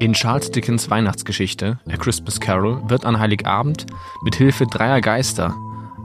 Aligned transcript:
In 0.00 0.12
Charles 0.12 0.52
Dickens 0.52 0.90
Weihnachtsgeschichte 0.90 1.80
A 1.90 1.96
Christmas 1.96 2.38
Carol 2.38 2.80
wird 2.88 3.04
an 3.04 3.18
Heiligabend 3.18 3.86
mit 4.22 4.36
Hilfe 4.36 4.64
dreier 4.66 5.00
Geister 5.00 5.56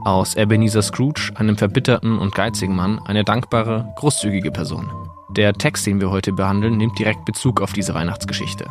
aus 0.04 0.34
Ebenezer 0.34 0.82
Scrooge, 0.82 1.30
einem 1.36 1.56
verbitterten 1.56 2.18
und 2.18 2.34
geizigen 2.34 2.74
Mann, 2.74 2.98
eine 3.06 3.22
dankbare, 3.22 3.88
großzügige 3.96 4.50
Person. 4.50 4.90
Der 5.30 5.52
Text, 5.52 5.86
den 5.86 6.00
wir 6.00 6.10
heute 6.10 6.32
behandeln, 6.32 6.76
nimmt 6.76 6.98
direkt 6.98 7.24
Bezug 7.24 7.60
auf 7.60 7.72
diese 7.72 7.94
Weihnachtsgeschichte. 7.94 8.68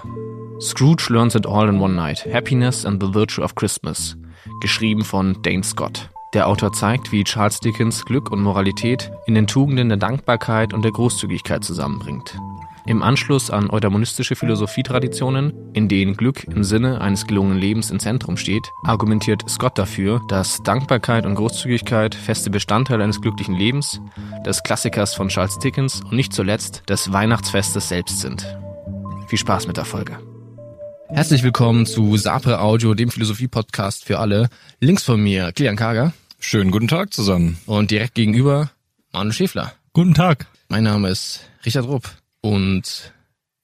Scrooge 0.59 1.07
learns 1.09 1.35
it 1.35 1.47
all 1.47 1.69
in 1.69 1.79
one 1.79 1.95
night. 1.95 2.27
Happiness 2.31 2.85
and 2.85 3.01
the 3.01 3.13
Virtue 3.13 3.41
of 3.41 3.55
Christmas. 3.55 4.17
Geschrieben 4.59 5.05
von 5.05 5.41
Dane 5.41 5.63
Scott. 5.63 6.09
Der 6.33 6.47
Autor 6.47 6.73
zeigt, 6.73 7.13
wie 7.13 7.23
Charles 7.23 7.61
Dickens 7.61 8.03
Glück 8.03 8.29
und 8.29 8.41
Moralität 8.41 9.09
in 9.25 9.35
den 9.35 9.47
Tugenden 9.47 9.87
der 9.87 9.97
Dankbarkeit 9.97 10.73
und 10.73 10.83
der 10.83 10.91
Großzügigkeit 10.91 11.63
zusammenbringt. 11.63 12.35
Im 12.85 13.01
Anschluss 13.01 13.49
an 13.49 13.69
eudaimonistische 13.69 14.35
Philosophietraditionen, 14.35 15.53
in 15.73 15.87
denen 15.87 16.17
Glück 16.17 16.43
im 16.43 16.65
Sinne 16.65 16.99
eines 16.99 17.25
gelungenen 17.25 17.57
Lebens 17.57 17.91
im 17.91 17.99
Zentrum 17.99 18.35
steht, 18.35 18.69
argumentiert 18.83 19.49
Scott 19.49 19.77
dafür, 19.77 20.21
dass 20.27 20.61
Dankbarkeit 20.63 21.25
und 21.25 21.35
Großzügigkeit 21.35 22.13
feste 22.13 22.49
Bestandteile 22.49 23.05
eines 23.05 23.21
glücklichen 23.21 23.55
Lebens, 23.55 24.01
des 24.45 24.63
Klassikers 24.63 25.15
von 25.15 25.29
Charles 25.29 25.59
Dickens 25.59 26.01
und 26.01 26.13
nicht 26.13 26.33
zuletzt 26.33 26.83
des 26.89 27.13
Weihnachtsfestes 27.13 27.87
selbst 27.87 28.19
sind. 28.19 28.45
Viel 29.27 29.39
Spaß 29.39 29.67
mit 29.67 29.77
der 29.77 29.85
Folge. 29.85 30.19
Herzlich 31.07 31.43
willkommen 31.43 31.85
zu 31.85 32.17
Sapre 32.17 32.59
Audio, 32.59 32.95
dem 32.95 33.11
Philosophie-Podcast 33.11 34.03
für 34.03 34.19
alle. 34.19 34.49
Links 34.81 35.03
von 35.03 35.21
mir 35.21 35.53
Kilian 35.53 35.77
Kager. 35.77 36.11
Schönen 36.39 36.71
guten 36.71 36.89
Tag 36.89 37.13
zusammen. 37.13 37.57
Und 37.65 37.91
direkt 37.91 38.15
gegenüber 38.15 38.71
Manu 39.13 39.31
Schäfler. 39.31 39.73
Guten 39.93 40.15
Tag. 40.15 40.47
Mein 40.67 40.83
Name 40.83 41.09
ist 41.09 41.41
Richard 41.65 41.87
Rupp. 41.87 42.09
Und 42.43 43.13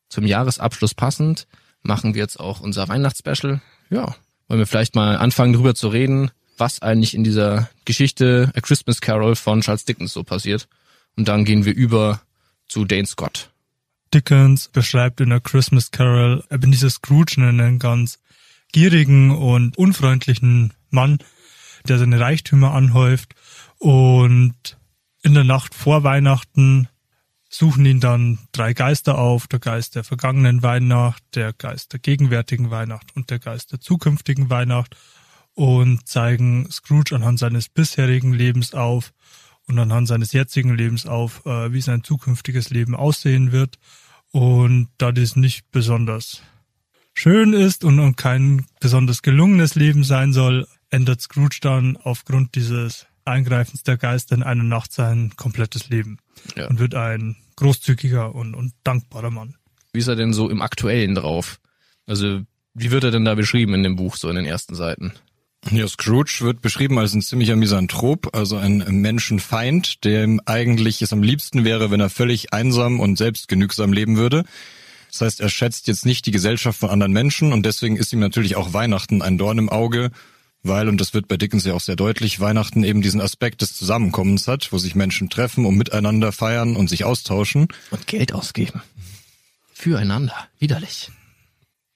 zum 0.08 0.26
Jahresabschluss 0.26 0.94
passend 0.94 1.48
machen 1.82 2.14
wir 2.14 2.22
jetzt 2.22 2.40
auch 2.40 2.62
unser 2.62 2.88
Weihnachtsspecial. 2.88 3.62
Ja, 3.90 4.16
wollen 4.48 4.60
wir 4.60 4.68
vielleicht 4.68 4.96
mal 4.96 5.18
anfangen 5.18 5.52
darüber 5.52 5.76
zu 5.76 5.90
reden, 5.90 6.32
was 6.58 6.82
eigentlich 6.82 7.14
in 7.14 7.26
dieser 7.26 7.70
Geschichte 7.84 8.52
A 8.56 8.62
Christmas 8.62 9.02
Carol 9.02 9.36
von 9.36 9.62
Charles 9.62 9.84
Dickens 9.84 10.14
so 10.14 10.24
passiert. 10.24 10.70
Und 11.18 11.28
dann 11.28 11.44
gehen 11.44 11.66
wir 11.66 11.76
über 11.76 12.22
zu 12.70 12.86
Dane 12.86 13.06
Scott. 13.06 13.52
Dickens 14.14 14.70
beschreibt 14.70 15.20
in 15.20 15.34
A 15.34 15.42
Christmas 15.42 15.92
Carol 15.92 16.46
Ebenezer 16.50 16.90
Scrooge 16.90 17.36
einen 17.38 17.80
ganz 17.80 18.18
gierigen 18.72 19.32
und 19.32 19.78
unfreundlichen 19.78 20.74
Mann, 20.90 21.20
der 21.86 22.00
seine 22.00 22.20
Reichtümer 22.20 22.74
anhäuft 22.74 23.36
und 23.78 24.78
in 25.22 25.34
der 25.34 25.44
Nacht 25.44 25.76
vor 25.76 26.04
Weihnachten 26.04 26.88
suchen 27.50 27.86
ihn 27.86 28.00
dann 28.00 28.38
drei 28.52 28.74
Geister 28.74 29.18
auf, 29.18 29.48
der 29.48 29.60
Geist 29.60 29.96
der 29.96 30.04
vergangenen 30.04 30.62
Weihnacht, 30.62 31.24
der 31.34 31.52
Geist 31.52 31.92
der 31.94 32.00
gegenwärtigen 32.00 32.70
Weihnacht 32.70 33.16
und 33.16 33.32
der 33.32 33.40
Geist 33.40 33.72
der 33.72 33.82
zukünftigen 33.82 34.52
Weihnacht 34.52 34.96
und 35.56 36.08
zeigen 36.08 36.70
Scrooge 36.72 37.16
anhand 37.16 37.40
seines 37.40 37.68
bisherigen 37.68 38.34
Lebens 38.34 38.76
auf 38.76 39.12
und 39.68 39.80
anhand 39.80 40.08
seines 40.08 40.32
jetzigen 40.32 40.76
Lebens 40.76 41.08
auf, 41.08 41.46
äh, 41.46 41.74
wie 41.74 41.82
sein 41.82 42.04
zukünftiges 42.04 42.70
Leben 42.70 42.96
aussehen 42.96 43.52
wird. 43.52 43.78
Und 44.32 44.90
da 45.00 45.12
das 45.12 45.36
nicht 45.36 45.72
besonders 45.72 46.44
schön 47.16 47.54
ist 47.54 47.84
und 47.84 48.16
kein 48.16 48.68
besonders 48.80 49.24
gelungenes 49.24 49.74
Leben 49.74 50.04
sein 50.04 50.34
soll, 50.34 50.68
ändert 50.92 51.22
Scrooge 51.22 51.58
dann 51.62 51.98
aufgrund 51.98 52.54
dieses 52.54 53.08
Eingreifens 53.26 53.84
der 53.84 53.98
Geister 53.98 54.36
in 54.36 54.44
einer 54.44 54.64
Nacht 54.64 54.94
sein 54.94 55.34
komplettes 55.36 55.90
Leben 55.90 56.20
ja. 56.56 56.68
und 56.68 56.80
wird 56.80 56.96
ein 56.96 57.36
großzügiger 57.56 58.34
und, 58.36 58.56
und 58.56 58.74
dankbarer 58.84 59.32
Mann. 59.32 59.56
Wie 59.94 60.00
ist 60.00 60.08
er 60.08 60.16
denn 60.16 60.34
so 60.34 60.50
im 60.50 60.62
Aktuellen 60.62 61.16
drauf? 61.16 61.60
Also, 62.06 62.42
wie 62.74 62.92
wird 62.92 63.04
er 63.04 63.12
denn 63.12 63.26
da 63.26 63.36
beschrieben 63.36 63.74
in 63.74 63.84
dem 63.84 63.96
Buch, 63.96 64.16
so 64.16 64.30
in 64.30 64.36
den 64.36 64.46
ersten 64.46 64.76
Seiten? 64.76 65.14
Ja, 65.72 65.88
Scrooge 65.88 66.38
wird 66.40 66.62
beschrieben 66.62 66.98
als 66.98 67.14
ein 67.14 67.22
ziemlicher 67.22 67.56
Misanthrop, 67.56 68.36
also 68.36 68.56
ein 68.56 68.78
Menschenfeind, 69.02 70.06
dem 70.06 70.40
eigentlich 70.46 71.02
es 71.02 71.12
am 71.12 71.22
liebsten 71.22 71.66
wäre, 71.66 71.92
wenn 71.92 72.00
er 72.00 72.10
völlig 72.10 72.54
einsam 72.54 73.00
und 73.00 73.18
selbstgenügsam 73.18 73.92
leben 73.92 74.16
würde. 74.16 74.46
Das 75.12 75.22
heißt, 75.22 75.42
er 75.42 75.50
schätzt 75.50 75.88
jetzt 75.88 76.06
nicht 76.06 76.26
die 76.26 76.32
Gesellschaft 76.32 76.80
von 76.80 76.90
anderen 76.90 77.12
Menschen 77.12 77.52
und 77.52 77.66
deswegen 77.66 77.98
ist 77.98 78.14
ihm 78.14 78.20
natürlich 78.20 78.56
auch 78.56 78.74
Weihnachten 78.74 79.22
ein 79.22 79.38
Dorn 79.38 79.58
im 79.58 79.70
Auge 79.70 80.12
weil, 80.64 80.90
und 80.90 81.00
das 81.00 81.14
wird 81.14 81.28
bei 81.28 81.38
Dickens 81.38 81.66
ja 81.66 81.74
auch 81.74 81.82
sehr 81.82 81.96
deutlich, 81.96 82.40
Weihnachten 82.40 82.84
eben 82.84 83.02
diesen 83.02 83.22
Aspekt 83.22 83.62
des 83.62 83.76
Zusammenkommens 83.76 84.48
hat, 84.48 84.72
wo 84.72 84.78
sich 84.78 84.96
Menschen 84.96 85.30
treffen 85.30 85.66
und 85.66 85.78
miteinander 85.78 86.32
feiern 86.32 86.76
und 86.76 86.90
sich 86.90 87.06
austauschen. 87.06 87.68
Und 87.92 88.08
Geld 88.08 88.34
ausgeben. 88.34 88.82
Füreinander. 89.74 90.36
Widerlich. 90.60 91.12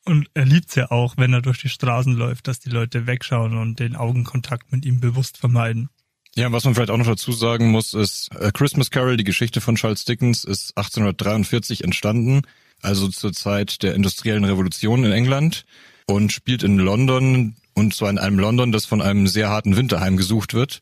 Und 0.06 0.29
er 0.34 0.46
liebt's 0.46 0.75
ja 0.75 0.91
auch, 0.91 1.16
wenn 1.18 1.34
er 1.34 1.41
durch 1.41 1.62
die 1.62 1.69
Straßen 1.69 2.13
läuft, 2.13 2.47
dass 2.47 2.59
die 2.59 2.69
Leute 2.69 3.07
wegschauen 3.07 3.57
und 3.57 3.79
den 3.79 3.96
Augenkontakt 3.96 4.72
mit 4.72 4.85
ihm 4.85 5.00
bewusst 5.00 5.38
vermeiden. 5.38 5.90
Ja, 6.35 6.51
was 6.51 6.63
man 6.66 6.74
vielleicht 6.74 6.90
auch 6.90 6.97
noch 6.97 7.06
dazu 7.06 7.31
sagen 7.31 7.69
muss, 7.69 7.94
ist 7.94 8.30
A 8.35 8.51
Christmas 8.51 8.90
Carol, 8.90 9.18
die 9.18 9.24
Geschichte 9.24 9.62
von 9.62 9.75
Charles 9.75 10.03
Dickens, 10.03 10.44
ist 10.44 10.75
1843 10.75 11.84
entstanden, 11.84 12.41
also 12.81 13.07
zur 13.07 13.34
Zeit 13.34 13.84
der 13.84 13.94
industriellen 13.94 14.44
Revolution 14.44 15.03
in 15.03 15.12
England 15.12 15.66
und 16.07 16.31
spielt 16.31 16.63
in 16.63 16.78
London 16.78 17.56
und 17.74 17.94
zwar 17.94 18.10
in 18.10 18.18
einem 18.18 18.40
London, 18.40 18.72
das 18.72 18.86
von 18.86 19.02
einem 19.02 19.28
sehr 19.28 19.50
harten 19.50 19.76
Winter 19.76 20.00
heimgesucht 20.00 20.54
wird. 20.54 20.80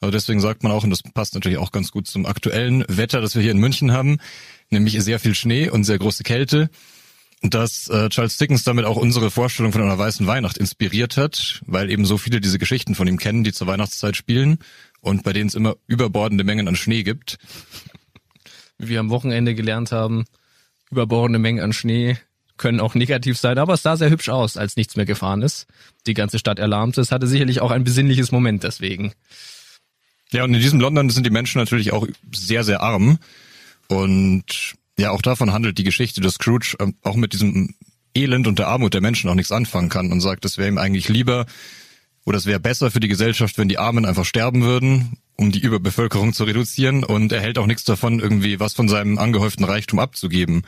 Also 0.00 0.12
deswegen 0.12 0.40
sagt 0.40 0.62
man 0.62 0.72
auch, 0.72 0.84
und 0.84 0.90
das 0.90 1.02
passt 1.02 1.34
natürlich 1.34 1.58
auch 1.58 1.72
ganz 1.72 1.90
gut 1.90 2.06
zum 2.06 2.26
aktuellen 2.26 2.84
Wetter, 2.88 3.20
das 3.20 3.34
wir 3.34 3.42
hier 3.42 3.50
in 3.50 3.58
München 3.58 3.92
haben, 3.92 4.18
nämlich 4.70 5.00
sehr 5.02 5.18
viel 5.18 5.34
Schnee 5.34 5.68
und 5.68 5.84
sehr 5.84 5.98
große 5.98 6.22
Kälte, 6.22 6.70
dass 7.42 7.88
äh, 7.88 8.08
Charles 8.08 8.36
Dickens 8.36 8.64
damit 8.64 8.84
auch 8.84 8.96
unsere 8.96 9.30
Vorstellung 9.30 9.72
von 9.72 9.82
einer 9.82 9.98
weißen 9.98 10.26
Weihnacht 10.26 10.56
inspiriert 10.56 11.16
hat, 11.16 11.62
weil 11.66 11.90
eben 11.90 12.04
so 12.04 12.18
viele 12.18 12.40
diese 12.40 12.58
Geschichten 12.58 12.94
von 12.94 13.08
ihm 13.08 13.18
kennen, 13.18 13.44
die 13.44 13.52
zur 13.52 13.66
Weihnachtszeit 13.66 14.16
spielen 14.16 14.58
und 15.00 15.24
bei 15.24 15.32
denen 15.32 15.48
es 15.48 15.54
immer 15.54 15.76
überbordende 15.86 16.44
Mengen 16.44 16.68
an 16.68 16.76
Schnee 16.76 17.02
gibt. 17.02 17.38
Wie 18.78 18.88
wir 18.88 19.00
am 19.00 19.10
Wochenende 19.10 19.54
gelernt 19.54 19.90
haben, 19.90 20.26
überbordende 20.90 21.38
Mengen 21.38 21.62
an 21.62 21.72
Schnee 21.72 22.16
können 22.58 22.80
auch 22.80 22.94
negativ 22.94 23.38
sein, 23.38 23.58
aber 23.58 23.74
es 23.74 23.82
sah 23.82 23.96
sehr 23.96 24.10
hübsch 24.10 24.28
aus, 24.28 24.56
als 24.56 24.76
nichts 24.76 24.96
mehr 24.96 25.06
gefahren 25.06 25.42
ist. 25.42 25.66
Die 26.06 26.14
ganze 26.14 26.38
Stadt 26.38 26.58
erlahmt 26.58 26.98
Es 26.98 27.12
hatte 27.12 27.26
sicherlich 27.26 27.60
auch 27.60 27.70
ein 27.70 27.84
besinnliches 27.84 28.32
Moment 28.32 28.64
deswegen. 28.64 29.12
Ja, 30.30 30.44
und 30.44 30.52
in 30.52 30.60
diesem 30.60 30.80
London 30.80 31.08
sind 31.08 31.24
die 31.24 31.30
Menschen 31.30 31.58
natürlich 31.58 31.92
auch 31.92 32.06
sehr, 32.34 32.64
sehr 32.64 32.82
arm. 32.82 33.18
Und 33.88 34.74
ja, 34.98 35.10
auch 35.10 35.22
davon 35.22 35.52
handelt 35.52 35.78
die 35.78 35.84
Geschichte, 35.84 36.20
dass 36.20 36.34
Scrooge 36.34 36.76
ähm, 36.80 36.94
auch 37.02 37.16
mit 37.16 37.32
diesem 37.32 37.74
Elend 38.14 38.46
und 38.46 38.58
der 38.58 38.68
Armut 38.68 38.94
der 38.94 39.00
Menschen 39.00 39.30
auch 39.30 39.34
nichts 39.34 39.52
anfangen 39.52 39.88
kann 39.88 40.12
und 40.12 40.20
sagt, 40.20 40.44
es 40.44 40.58
wäre 40.58 40.68
ihm 40.68 40.78
eigentlich 40.78 41.08
lieber 41.08 41.46
oder 42.24 42.36
es 42.36 42.46
wäre 42.46 42.60
besser 42.60 42.90
für 42.90 43.00
die 43.00 43.08
Gesellschaft, 43.08 43.56
wenn 43.56 43.68
die 43.68 43.78
Armen 43.78 44.04
einfach 44.04 44.24
sterben 44.24 44.62
würden, 44.62 45.18
um 45.36 45.50
die 45.50 45.60
Überbevölkerung 45.60 46.34
zu 46.34 46.44
reduzieren. 46.44 47.04
Und 47.04 47.32
er 47.32 47.40
hält 47.40 47.56
auch 47.58 47.66
nichts 47.66 47.84
davon, 47.84 48.20
irgendwie 48.20 48.60
was 48.60 48.74
von 48.74 48.88
seinem 48.88 49.16
angehäuften 49.18 49.64
Reichtum 49.64 49.98
abzugeben 49.98 50.64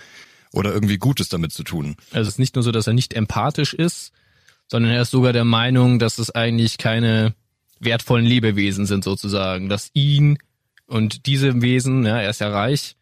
oder 0.53 0.73
irgendwie 0.73 0.99
Gutes 0.99 1.29
damit 1.29 1.53
zu 1.53 1.63
tun. 1.63 1.97
Also 2.13 2.29
es 2.29 2.35
ist 2.35 2.39
nicht 2.39 2.55
nur 2.55 2.63
so, 2.63 2.73
dass 2.73 2.87
er 2.87 2.93
nicht 2.93 3.15
empathisch 3.15 3.75
ist, 3.75 4.13
sondern 4.67 4.93
er 4.93 5.03
ist 5.03 5.11
sogar 5.11 5.33
der 5.33 5.45
Meinung, 5.45 5.99
dass 5.99 6.19
es 6.19 6.31
eigentlich 6.31 6.79
keine 6.79 7.35
wertvollen 7.81 8.27
Lebewesen 8.27 8.87
sind 8.87 9.05
sozusagen, 9.05 9.69
dass 9.69 9.91
ihn 9.95 10.39
und 10.87 11.27
diese 11.27 11.63
Wesen, 11.63 12.05
ja, 12.05 12.21
er 12.21 12.31
ist 12.31 12.41
ja 12.41 12.51
reich, 12.51 12.97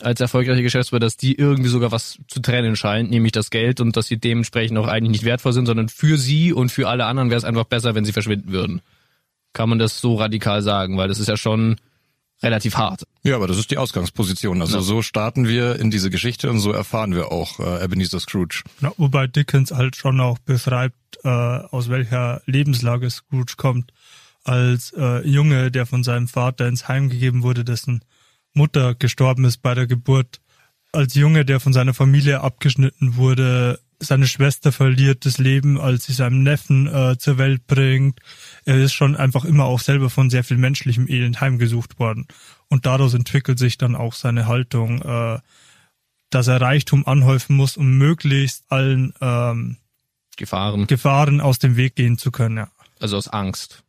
als 0.00 0.20
erfolgreiche 0.20 0.62
Geschäftsführer, 0.62 1.00
dass 1.00 1.16
die 1.16 1.34
irgendwie 1.34 1.68
sogar 1.68 1.92
was 1.92 2.18
zu 2.28 2.40
trennen 2.40 2.74
scheint, 2.74 3.10
nämlich 3.10 3.32
das 3.32 3.50
Geld 3.50 3.80
und 3.80 3.96
dass 3.96 4.06
sie 4.06 4.18
dementsprechend 4.18 4.78
auch 4.78 4.88
eigentlich 4.88 5.12
nicht 5.12 5.24
wertvoll 5.24 5.52
sind, 5.52 5.66
sondern 5.66 5.88
für 5.88 6.18
sie 6.18 6.52
und 6.52 6.70
für 6.70 6.88
alle 6.88 7.06
anderen 7.06 7.30
wäre 7.30 7.38
es 7.38 7.44
einfach 7.44 7.64
besser, 7.64 7.94
wenn 7.94 8.04
sie 8.04 8.12
verschwinden 8.12 8.52
würden. 8.52 8.80
Kann 9.52 9.68
man 9.68 9.78
das 9.78 10.00
so 10.00 10.16
radikal 10.16 10.62
sagen, 10.62 10.96
weil 10.96 11.08
das 11.08 11.20
ist 11.20 11.28
ja 11.28 11.36
schon 11.36 11.76
relativ 12.42 12.76
hart. 12.76 13.04
Ja, 13.22 13.36
aber 13.36 13.46
das 13.46 13.58
ist 13.58 13.70
die 13.70 13.78
Ausgangsposition. 13.78 14.60
Also 14.60 14.76
ja. 14.76 14.82
so 14.82 15.02
starten 15.02 15.48
wir 15.48 15.78
in 15.78 15.90
diese 15.90 16.10
Geschichte 16.10 16.50
und 16.50 16.58
so 16.58 16.72
erfahren 16.72 17.14
wir 17.14 17.32
auch 17.32 17.58
äh, 17.58 17.84
Ebenezer 17.84 18.20
Scrooge. 18.20 18.62
Ja, 18.80 18.92
wobei 18.96 19.26
Dickens 19.26 19.72
halt 19.72 19.96
schon 19.96 20.20
auch 20.20 20.38
beschreibt, 20.38 21.18
äh, 21.24 21.28
aus 21.28 21.88
welcher 21.88 22.42
Lebenslage 22.46 23.10
Scrooge 23.10 23.54
kommt. 23.56 23.92
Als 24.44 24.92
äh, 24.92 25.26
Junge, 25.26 25.70
der 25.70 25.86
von 25.86 26.04
seinem 26.04 26.28
Vater 26.28 26.68
ins 26.68 26.86
Heim 26.86 27.08
gegeben 27.08 27.42
wurde, 27.42 27.64
dessen 27.64 28.04
Mutter 28.52 28.94
gestorben 28.94 29.44
ist 29.44 29.62
bei 29.62 29.74
der 29.74 29.86
Geburt. 29.86 30.40
Als 30.92 31.14
Junge, 31.14 31.44
der 31.44 31.60
von 31.60 31.72
seiner 31.72 31.94
Familie 31.94 32.40
abgeschnitten 32.40 33.16
wurde, 33.16 33.80
seine 34.06 34.26
Schwester 34.26 34.72
verliert 34.72 35.26
das 35.26 35.38
Leben, 35.38 35.80
als 35.80 36.04
sie 36.04 36.12
seinem 36.12 36.42
Neffen 36.42 36.86
äh, 36.86 37.16
zur 37.18 37.38
Welt 37.38 37.66
bringt. 37.66 38.20
Er 38.64 38.76
ist 38.76 38.92
schon 38.92 39.16
einfach 39.16 39.44
immer 39.44 39.64
auch 39.64 39.80
selber 39.80 40.10
von 40.10 40.30
sehr 40.30 40.44
viel 40.44 40.56
menschlichem 40.56 41.08
Elend 41.08 41.40
heimgesucht 41.40 41.98
worden. 41.98 42.26
Und 42.68 42.86
daraus 42.86 43.14
entwickelt 43.14 43.58
sich 43.58 43.78
dann 43.78 43.96
auch 43.96 44.14
seine 44.14 44.46
Haltung, 44.46 45.02
äh, 45.02 45.38
dass 46.30 46.48
er 46.48 46.60
Reichtum 46.60 47.06
anhäufen 47.06 47.56
muss, 47.56 47.76
um 47.76 47.98
möglichst 47.98 48.64
allen 48.68 49.14
ähm, 49.20 49.76
Gefahren. 50.36 50.86
Gefahren 50.86 51.40
aus 51.40 51.58
dem 51.58 51.76
Weg 51.76 51.94
gehen 51.94 52.18
zu 52.18 52.30
können. 52.30 52.56
Ja. 52.56 52.68
Also 53.00 53.16
aus 53.16 53.28
Angst. 53.28 53.84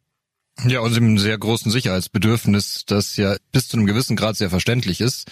Ja, 0.63 0.79
aus 0.79 0.93
dem 0.93 1.17
sehr 1.17 1.37
großen 1.37 1.71
Sicherheitsbedürfnis, 1.71 2.85
das 2.85 3.17
ja 3.17 3.35
bis 3.51 3.67
zu 3.67 3.77
einem 3.77 3.87
gewissen 3.87 4.15
Grad 4.15 4.37
sehr 4.37 4.49
verständlich 4.49 5.01
ist, 5.01 5.29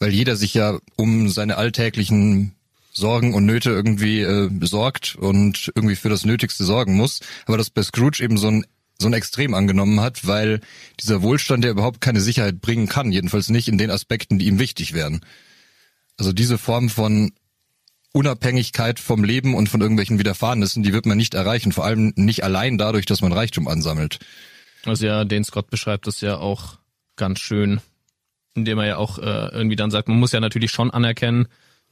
weil 0.00 0.12
jeder 0.12 0.34
sich 0.36 0.54
ja 0.54 0.78
um 0.96 1.28
seine 1.28 1.56
alltäglichen 1.56 2.56
Sorgen 2.96 3.34
und 3.34 3.44
Nöte 3.44 3.70
irgendwie 3.70 4.22
äh, 4.22 4.48
besorgt 4.50 5.16
und 5.16 5.70
irgendwie 5.74 5.96
für 5.96 6.08
das 6.08 6.24
Nötigste 6.24 6.64
sorgen 6.64 6.96
muss. 6.96 7.20
Aber 7.44 7.58
dass 7.58 7.70
bei 7.70 7.82
Scrooge 7.82 8.22
eben 8.24 8.38
so 8.38 8.48
ein 8.48 8.66
so 8.98 9.08
ein 9.08 9.12
Extrem 9.12 9.52
angenommen 9.52 10.00
hat, 10.00 10.26
weil 10.26 10.60
dieser 11.00 11.20
Wohlstand 11.20 11.62
ja 11.62 11.70
überhaupt 11.70 12.00
keine 12.00 12.22
Sicherheit 12.22 12.62
bringen 12.62 12.88
kann, 12.88 13.12
jedenfalls 13.12 13.50
nicht 13.50 13.68
in 13.68 13.76
den 13.76 13.90
Aspekten, 13.90 14.38
die 14.38 14.46
ihm 14.46 14.58
wichtig 14.58 14.94
wären. 14.94 15.20
Also 16.16 16.32
diese 16.32 16.56
Form 16.56 16.88
von 16.88 17.32
Unabhängigkeit 18.12 18.98
vom 18.98 19.22
Leben 19.22 19.54
und 19.54 19.68
von 19.68 19.82
irgendwelchen 19.82 20.18
Widerfahrenissen, 20.18 20.82
die 20.82 20.94
wird 20.94 21.04
man 21.04 21.18
nicht 21.18 21.34
erreichen, 21.34 21.72
vor 21.72 21.84
allem 21.84 22.14
nicht 22.16 22.42
allein 22.42 22.78
dadurch, 22.78 23.04
dass 23.04 23.20
man 23.20 23.34
Reichtum 23.34 23.68
ansammelt. 23.68 24.18
Also 24.86 25.04
ja, 25.04 25.26
den 25.26 25.44
Scott 25.44 25.68
beschreibt 25.68 26.06
das 26.06 26.22
ja 26.22 26.38
auch 26.38 26.78
ganz 27.16 27.40
schön, 27.40 27.82
indem 28.54 28.78
er 28.78 28.86
ja 28.86 28.96
auch 28.96 29.18
äh, 29.18 29.48
irgendwie 29.52 29.76
dann 29.76 29.90
sagt, 29.90 30.08
man 30.08 30.18
muss 30.18 30.32
ja 30.32 30.40
natürlich 30.40 30.70
schon 30.70 30.90
anerkennen, 30.90 31.48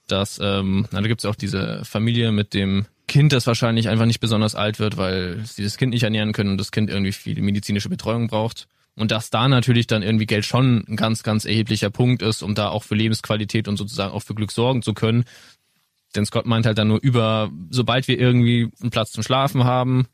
dass, 0.06 0.38
ähm, 0.42 0.86
na, 0.90 1.00
da 1.00 1.08
gibt's 1.08 1.24
ja 1.24 1.30
auch 1.30 1.34
diese 1.34 1.84
Familie 1.84 2.32
mit 2.32 2.54
dem 2.54 2.86
Kind, 3.06 3.32
das 3.32 3.46
wahrscheinlich 3.46 3.88
einfach 3.88 4.06
nicht 4.06 4.20
besonders 4.20 4.54
alt 4.54 4.78
wird, 4.78 4.96
weil 4.96 5.44
sie 5.44 5.62
das 5.62 5.76
Kind 5.76 5.92
nicht 5.92 6.02
ernähren 6.02 6.32
können 6.32 6.50
und 6.50 6.58
das 6.58 6.72
Kind 6.72 6.90
irgendwie 6.90 7.12
viel 7.12 7.40
medizinische 7.42 7.88
Betreuung 7.88 8.28
braucht. 8.28 8.66
Und 8.96 9.10
dass 9.10 9.30
da 9.30 9.48
natürlich 9.48 9.86
dann 9.86 10.02
irgendwie 10.02 10.26
Geld 10.26 10.44
schon 10.44 10.84
ein 10.88 10.96
ganz, 10.96 11.22
ganz 11.22 11.44
erheblicher 11.44 11.90
Punkt 11.90 12.22
ist, 12.22 12.42
um 12.42 12.54
da 12.54 12.68
auch 12.68 12.84
für 12.84 12.94
Lebensqualität 12.94 13.66
und 13.66 13.76
sozusagen 13.76 14.12
auch 14.12 14.22
für 14.22 14.34
Glück 14.34 14.52
sorgen 14.52 14.82
zu 14.82 14.94
können. 14.94 15.24
Denn 16.14 16.24
Scott 16.24 16.46
meint 16.46 16.64
halt 16.64 16.78
dann 16.78 16.88
nur 16.88 17.00
über, 17.02 17.50
sobald 17.70 18.06
wir 18.06 18.18
irgendwie 18.18 18.70
einen 18.80 18.90
Platz 18.90 19.10
zum 19.10 19.24
Schlafen 19.24 19.64
haben, 19.64 20.06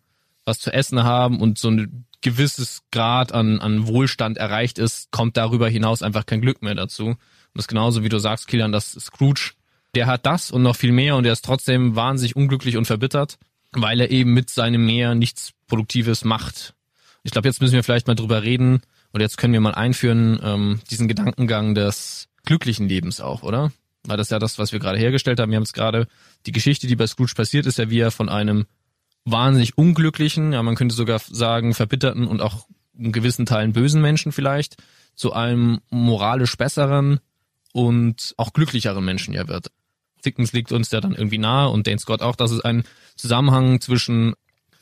was 0.44 0.58
zu 0.58 0.72
essen 0.72 1.04
haben 1.04 1.40
und 1.40 1.58
so 1.58 1.70
ein 1.70 2.06
gewisses 2.22 2.82
Grad 2.90 3.32
an, 3.32 3.60
an 3.60 3.86
Wohlstand 3.86 4.38
erreicht 4.38 4.78
ist, 4.78 5.10
kommt 5.10 5.36
darüber 5.36 5.68
hinaus 5.68 6.02
einfach 6.02 6.26
kein 6.26 6.40
Glück 6.40 6.62
mehr 6.62 6.74
dazu. 6.74 7.06
Und 7.06 7.18
das 7.54 7.64
ist 7.64 7.68
genauso, 7.68 8.02
wie 8.02 8.08
du 8.08 8.18
sagst, 8.18 8.48
Kilian, 8.48 8.72
dass 8.72 8.92
Scrooge 8.92 9.52
der 9.94 10.06
hat 10.06 10.26
das 10.26 10.50
und 10.50 10.62
noch 10.62 10.76
viel 10.76 10.92
mehr 10.92 11.16
und 11.16 11.24
er 11.24 11.32
ist 11.32 11.44
trotzdem 11.44 11.96
wahnsinnig 11.96 12.36
unglücklich 12.36 12.76
und 12.76 12.86
verbittert, 12.86 13.38
weil 13.72 14.00
er 14.00 14.10
eben 14.10 14.32
mit 14.32 14.50
seinem 14.50 14.84
Meer 14.84 15.14
nichts 15.14 15.52
Produktives 15.66 16.24
macht. 16.24 16.74
Ich 17.22 17.32
glaube, 17.32 17.48
jetzt 17.48 17.60
müssen 17.60 17.74
wir 17.74 17.84
vielleicht 17.84 18.06
mal 18.06 18.14
drüber 18.14 18.42
reden 18.42 18.82
und 19.12 19.20
jetzt 19.20 19.36
können 19.36 19.52
wir 19.52 19.60
mal 19.60 19.74
einführen, 19.74 20.40
ähm, 20.42 20.80
diesen 20.90 21.08
Gedankengang 21.08 21.74
des 21.74 22.28
glücklichen 22.44 22.88
Lebens 22.88 23.20
auch, 23.20 23.42
oder? 23.42 23.72
Weil 24.04 24.16
das 24.16 24.28
ist 24.28 24.32
ja 24.32 24.38
das, 24.38 24.58
was 24.58 24.72
wir 24.72 24.78
gerade 24.78 24.98
hergestellt 24.98 25.40
haben. 25.40 25.50
Wir 25.50 25.56
haben 25.56 25.64
es 25.64 25.72
gerade, 25.72 26.06
die 26.46 26.52
Geschichte, 26.52 26.86
die 26.86 26.96
bei 26.96 27.06
Scrooge 27.06 27.34
passiert, 27.34 27.66
ist 27.66 27.78
ja 27.78 27.90
wie 27.90 27.98
er 27.98 28.10
von 28.10 28.28
einem 28.28 28.66
wahnsinnig 29.24 29.76
unglücklichen, 29.76 30.52
ja, 30.52 30.62
man 30.62 30.76
könnte 30.76 30.94
sogar 30.94 31.18
sagen, 31.18 31.74
verbitterten 31.74 32.26
und 32.26 32.40
auch 32.40 32.66
in 32.96 33.12
gewissen 33.12 33.46
Teilen 33.46 33.72
bösen 33.72 34.00
Menschen 34.00 34.32
vielleicht, 34.32 34.76
zu 35.14 35.32
einem 35.32 35.80
moralisch 35.90 36.56
besseren 36.56 37.20
und 37.72 38.34
auch 38.36 38.52
glücklicheren 38.52 39.04
Menschen 39.04 39.34
ja 39.34 39.48
wird. 39.48 39.70
Dickens 40.20 40.52
liegt 40.52 40.72
uns 40.72 40.90
ja 40.90 41.00
dann 41.00 41.14
irgendwie 41.14 41.38
nahe 41.38 41.68
und 41.68 41.86
Dane 41.86 41.98
Scott 41.98 42.22
auch, 42.22 42.36
dass 42.36 42.50
es 42.50 42.60
einen 42.60 42.84
Zusammenhang 43.16 43.80
zwischen 43.80 44.34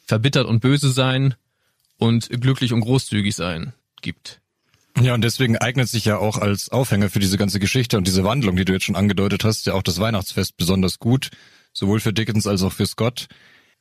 verbittert 0.07 0.47
und 0.47 0.61
böse 0.61 0.91
sein 0.91 1.35
und 1.99 2.29
glücklich 2.29 2.73
und 2.73 2.81
großzügig 2.81 3.35
sein 3.35 3.73
gibt. 4.01 4.41
Ja, 5.01 5.15
und 5.15 5.23
deswegen 5.23 5.57
eignet 5.57 5.89
sich 5.89 6.05
ja 6.07 6.19
auch 6.19 6.39
als 6.39 6.71
Aufhänger 6.71 7.09
für 7.09 7.21
diese 7.21 7.39
ganze 7.39 7.61
Geschichte 7.61 7.99
und 7.99 8.07
diese 8.07 8.25
Wandlung, 8.25 8.57
die 8.57 8.65
du 8.65 8.73
jetzt 8.73 8.85
schon 8.85 8.97
angedeutet 8.97 9.45
hast, 9.45 9.67
ja 9.67 9.75
auch 9.75 9.83
das 9.83 10.01
Weihnachtsfest 10.01 10.57
besonders 10.57 10.99
gut, 10.99 11.31
sowohl 11.73 12.01
für 12.01 12.13
Dickens 12.13 12.47
als 12.47 12.63
auch 12.63 12.73
für 12.73 12.87
Scott. 12.87 13.29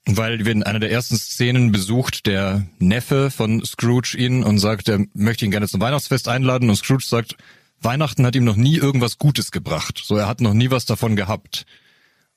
Weil 0.05 0.45
wir 0.45 0.51
in 0.51 0.63
einer 0.63 0.79
der 0.79 0.91
ersten 0.91 1.17
Szenen 1.17 1.71
besucht 1.71 2.27
der 2.27 2.65
Neffe 2.79 3.29
von 3.29 3.65
Scrooge 3.65 4.15
ihn 4.17 4.43
und 4.43 4.59
sagt, 4.59 4.87
er 4.87 5.05
möchte 5.13 5.43
ihn 5.43 5.51
gerne 5.51 5.67
zum 5.67 5.81
Weihnachtsfest 5.81 6.29
einladen 6.29 6.69
und 6.69 6.77
Scrooge 6.77 7.03
sagt, 7.05 7.35
Weihnachten 7.81 8.25
hat 8.25 8.35
ihm 8.35 8.43
noch 8.43 8.55
nie 8.55 8.77
irgendwas 8.77 9.17
Gutes 9.17 9.51
gebracht. 9.51 10.01
So, 10.03 10.15
er 10.15 10.27
hat 10.27 10.41
noch 10.41 10.53
nie 10.53 10.71
was 10.71 10.85
davon 10.85 11.15
gehabt. 11.15 11.65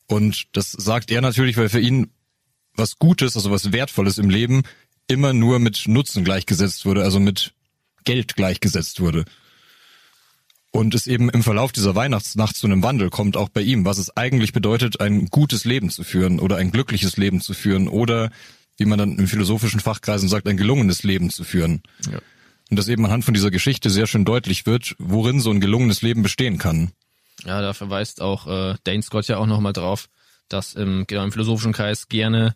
Und 0.07 0.49
das 0.53 0.73
sagt 0.73 1.11
er 1.11 1.21
natürlich, 1.21 1.57
weil 1.57 1.69
für 1.69 1.81
ihn 1.81 2.11
was 2.75 2.99
Gutes, 2.99 3.37
also 3.37 3.51
was 3.51 3.73
Wertvolles 3.73 4.19
im 4.19 4.31
Leben 4.31 4.63
immer 5.07 5.33
nur 5.33 5.59
mit 5.59 5.87
Nutzen 5.87 6.25
gleichgesetzt 6.25 6.85
wurde, 6.85 7.03
also 7.03 7.21
mit 7.21 7.53
Geld 8.05 8.37
gleichgesetzt 8.37 9.01
wurde. 9.01 9.25
Und 10.73 10.95
es 10.95 11.09
eben 11.09 11.31
im 11.31 11.43
Verlauf 11.43 11.73
dieser 11.73 11.97
Weihnachtsnacht 11.97 12.57
zu 12.57 12.67
einem 12.67 12.83
Wandel 12.83 13.11
kommt, 13.11 13.37
auch 13.37 13.49
bei 13.49 13.61
ihm, 13.61 13.85
was 13.85 13.99
es 13.99 14.17
eigentlich 14.17 14.53
bedeutet, 14.53 15.01
ein 15.01 15.27
gutes 15.27 15.65
Leben 15.65 15.91
zu 15.91 16.05
führen 16.05 16.39
oder 16.39 16.57
ein 16.57 16.71
glückliches 16.71 17.17
Leben 17.17 17.41
zu 17.41 17.55
führen 17.55 17.89
oder, 17.89 18.31
wie 18.77 18.85
man 18.85 18.99
dann 18.99 19.19
in 19.19 19.27
philosophischen 19.27 19.81
Fachkreisen 19.81 20.29
sagt, 20.29 20.47
ein 20.47 20.57
gelungenes 20.57 21.03
Leben 21.03 21.31
zu 21.31 21.43
führen. 21.43 21.83
Ja. 22.11 22.21
Und 22.71 22.79
dass 22.79 22.89
eben 22.89 23.05
anhand 23.05 23.25
von 23.25 23.35
dieser 23.35 23.51
Geschichte 23.51 23.91
sehr 23.91 24.07
schön 24.07 24.25
deutlich 24.25 24.65
wird, 24.65 24.95
worin 24.99 25.41
so 25.41 25.51
ein 25.51 25.61
gelungenes 25.61 26.03
Leben 26.03 26.23
bestehen 26.23 26.59
kann. 26.59 26.93
Ja, 27.45 27.61
da 27.61 27.73
verweist 27.73 28.23
auch 28.23 28.47
äh, 28.47 28.77
Dane 28.85 29.03
Scott 29.03 29.27
ja 29.27 29.39
auch 29.39 29.47
nochmal 29.47 29.73
drauf, 29.73 30.09
dass 30.49 30.75
im, 30.75 31.05
genau 31.07 31.25
im 31.25 31.33
philosophischen 31.33 31.73
Kreis 31.73 32.09
gerne 32.09 32.55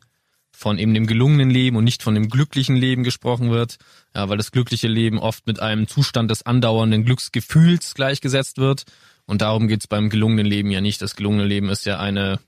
von 0.53 0.79
eben 0.79 0.95
dem 0.95 1.07
gelungenen 1.07 1.51
Leben 1.51 1.77
und 1.77 1.85
nicht 1.85 2.03
von 2.03 2.15
dem 2.15 2.29
glücklichen 2.29 2.77
Leben 2.77 3.03
gesprochen 3.03 3.51
wird, 3.51 3.79
ja, 4.15 4.29
weil 4.29 4.37
das 4.37 4.53
glückliche 4.53 4.87
Leben 4.87 5.19
oft 5.19 5.47
mit 5.49 5.59
einem 5.59 5.89
Zustand 5.89 6.31
des 6.31 6.47
andauernden 6.47 7.05
Glücksgefühls 7.05 7.95
gleichgesetzt 7.95 8.59
wird. 8.59 8.85
Und 9.27 9.43
darum 9.43 9.67
geht's 9.67 9.89
beim 9.89 10.11
gelungenen 10.11 10.47
Leben 10.47 10.71
ja 10.71 10.81
nicht. 10.81 11.03
Das 11.03 11.17
gelungene 11.17 11.45
Leben 11.45 11.71
ist 11.71 11.87
ja 11.87 11.99
eine, 11.99 12.39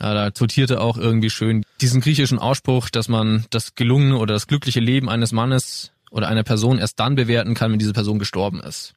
ja, 0.00 0.14
da 0.14 0.32
zitierte 0.32 0.80
auch 0.80 0.96
irgendwie 0.96 1.28
schön 1.28 1.66
diesen 1.82 2.00
griechischen 2.00 2.38
Ausspruch, 2.38 2.88
dass 2.88 3.08
man 3.08 3.44
das 3.50 3.74
gelungene 3.74 4.16
oder 4.16 4.32
das 4.32 4.46
glückliche 4.46 4.80
Leben 4.80 5.10
eines 5.10 5.32
Mannes 5.32 5.92
oder 6.14 6.28
einer 6.28 6.44
Person 6.44 6.78
erst 6.78 7.00
dann 7.00 7.16
bewerten 7.16 7.54
kann, 7.54 7.72
wenn 7.72 7.80
diese 7.80 7.92
Person 7.92 8.20
gestorben 8.20 8.60
ist. 8.60 8.94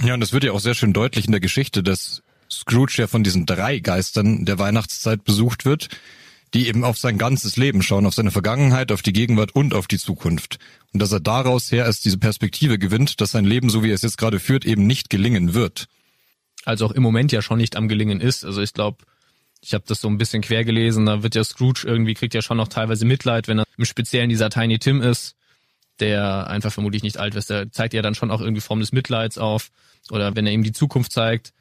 Ja, 0.00 0.14
und 0.14 0.20
das 0.20 0.32
wird 0.32 0.44
ja 0.44 0.52
auch 0.52 0.60
sehr 0.60 0.76
schön 0.76 0.92
deutlich 0.92 1.26
in 1.26 1.32
der 1.32 1.40
Geschichte, 1.40 1.82
dass 1.82 2.22
Scrooge 2.48 2.94
ja 2.96 3.08
von 3.08 3.24
diesen 3.24 3.44
drei 3.44 3.80
Geistern 3.80 4.44
der 4.44 4.56
Weihnachtszeit 4.60 5.24
besucht 5.24 5.64
wird, 5.64 5.88
die 6.54 6.68
eben 6.68 6.84
auf 6.84 6.96
sein 6.96 7.18
ganzes 7.18 7.56
Leben 7.56 7.82
schauen, 7.82 8.06
auf 8.06 8.14
seine 8.14 8.30
Vergangenheit, 8.30 8.92
auf 8.92 9.02
die 9.02 9.12
Gegenwart 9.12 9.56
und 9.56 9.74
auf 9.74 9.88
die 9.88 9.98
Zukunft. 9.98 10.60
Und 10.94 11.02
dass 11.02 11.10
er 11.10 11.18
daraus 11.18 11.72
her 11.72 11.86
erst 11.86 12.04
diese 12.04 12.18
Perspektive 12.18 12.78
gewinnt, 12.78 13.20
dass 13.20 13.32
sein 13.32 13.44
Leben, 13.44 13.68
so 13.68 13.82
wie 13.82 13.90
er 13.90 13.96
es 13.96 14.02
jetzt 14.02 14.16
gerade 14.16 14.38
führt, 14.38 14.64
eben 14.64 14.86
nicht 14.86 15.10
gelingen 15.10 15.54
wird. 15.54 15.88
Also 16.64 16.86
auch 16.86 16.92
im 16.92 17.02
Moment 17.02 17.32
ja 17.32 17.42
schon 17.42 17.58
nicht 17.58 17.74
am 17.74 17.88
Gelingen 17.88 18.20
ist. 18.20 18.44
Also 18.44 18.62
ich 18.62 18.74
glaube, 18.74 18.98
ich 19.60 19.74
habe 19.74 19.84
das 19.88 20.00
so 20.00 20.06
ein 20.06 20.18
bisschen 20.18 20.42
quer 20.42 20.62
gelesen, 20.62 21.04
da 21.04 21.24
wird 21.24 21.34
ja 21.34 21.42
Scrooge 21.42 21.82
irgendwie, 21.84 22.14
kriegt 22.14 22.34
ja 22.34 22.42
schon 22.42 22.58
noch 22.58 22.68
teilweise 22.68 23.04
Mitleid, 23.04 23.48
wenn 23.48 23.58
er 23.58 23.64
im 23.76 23.84
Speziellen 23.84 24.30
dieser 24.30 24.50
Tiny 24.50 24.78
Tim 24.78 25.02
ist 25.02 25.34
der 26.00 26.48
einfach 26.48 26.72
vermutlich 26.72 27.02
nicht 27.02 27.18
alt 27.18 27.34
ist, 27.34 27.50
der 27.50 27.70
zeigt 27.72 27.94
ja 27.94 28.02
dann 28.02 28.14
schon 28.14 28.30
auch 28.30 28.40
irgendwie 28.40 28.60
Form 28.60 28.80
des 28.80 28.92
Mitleids 28.92 29.38
auf. 29.38 29.70
Oder 30.10 30.34
wenn 30.36 30.46
er 30.46 30.52
ihm 30.52 30.62
die 30.62 30.72
Zukunft 30.72 31.12
zeigt, 31.12 31.52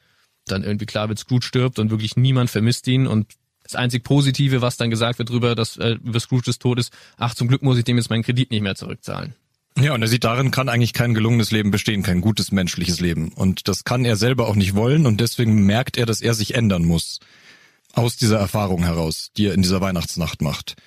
dann 0.45 0.63
irgendwie 0.63 0.85
klar 0.85 1.09
wird, 1.09 1.19
Scrooge 1.19 1.45
stirbt 1.45 1.79
und 1.79 1.91
wirklich 1.91 2.15
niemand 2.15 2.49
vermisst 2.49 2.87
ihn 2.87 3.07
und 3.07 3.33
das 3.63 3.75
einzig 3.75 4.03
Positive, 4.03 4.61
was 4.61 4.77
dann 4.77 4.89
gesagt 4.89 5.19
wird 5.19 5.29
darüber, 5.29 5.53
dass 5.53 5.77
äh, 5.77 5.97
über 6.03 6.19
Scrooges 6.19 6.57
Tod 6.57 6.79
ist, 6.79 6.93
ach, 7.17 7.35
zum 7.35 7.49
Glück 7.49 7.63
muss 7.63 7.77
ich 7.77 7.83
dem 7.83 7.97
jetzt 7.97 8.09
meinen 8.09 8.23
Kredit 8.23 8.49
nicht 8.49 8.61
mehr 8.61 8.75
zurückzahlen. 8.75 9.35
Ja, 9.79 9.93
und 9.93 10.01
er 10.01 10.07
sieht 10.07 10.23
darin 10.23 10.49
kann 10.49 10.69
eigentlich 10.69 10.93
kein 10.93 11.13
gelungenes 11.13 11.51
Leben 11.51 11.69
bestehen, 11.69 12.01
kein 12.01 12.21
gutes 12.21 12.51
menschliches 12.51 12.99
Leben. 12.99 13.29
Und 13.33 13.67
das 13.67 13.83
kann 13.83 14.05
er 14.05 14.15
selber 14.15 14.47
auch 14.47 14.55
nicht 14.55 14.73
wollen 14.73 15.05
und 15.05 15.21
deswegen 15.21 15.65
merkt 15.65 15.97
er, 15.97 16.07
dass 16.07 16.21
er 16.21 16.33
sich 16.33 16.55
ändern 16.55 16.83
muss. 16.83 17.19
Aus 17.93 18.15
dieser 18.15 18.39
Erfahrung 18.39 18.83
heraus, 18.83 19.31
die 19.37 19.47
er 19.47 19.53
in 19.53 19.61
dieser 19.61 19.81
Weihnachtsnacht 19.81 20.41
macht. 20.41 20.77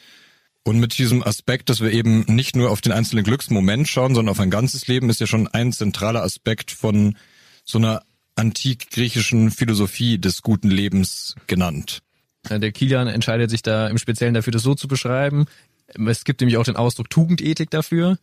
Und 0.62 0.78
mit 0.78 0.98
diesem 0.98 1.22
Aspekt, 1.22 1.70
dass 1.70 1.80
wir 1.80 1.90
eben 1.90 2.24
nicht 2.26 2.54
nur 2.54 2.70
auf 2.70 2.80
den 2.80 2.92
einzelnen 2.92 3.24
Glücksmoment 3.24 3.88
schauen, 3.88 4.14
sondern 4.14 4.32
auf 4.32 4.40
ein 4.40 4.50
ganzes 4.50 4.86
Leben, 4.88 5.08
ist 5.08 5.20
ja 5.20 5.26
schon 5.26 5.48
ein 5.48 5.72
zentraler 5.72 6.22
Aspekt 6.22 6.70
von 6.70 7.16
so 7.64 7.78
einer 7.78 8.02
antik-griechischen 8.36 9.50
Philosophie 9.50 10.18
des 10.18 10.42
guten 10.42 10.70
Lebens 10.70 11.34
genannt. 11.46 12.00
Der 12.48 12.72
Kilian 12.72 13.08
entscheidet 13.08 13.50
sich 13.50 13.62
da 13.62 13.88
im 13.88 13.98
Speziellen 13.98 14.34
dafür, 14.34 14.52
das 14.52 14.62
so 14.62 14.74
zu 14.74 14.88
beschreiben. 14.88 15.46
Es 15.94 16.24
gibt 16.24 16.40
nämlich 16.40 16.56
auch 16.56 16.64
den 16.64 16.76
Ausdruck 16.76 17.10
Tugendethik 17.10 17.70
dafür. 17.70 18.18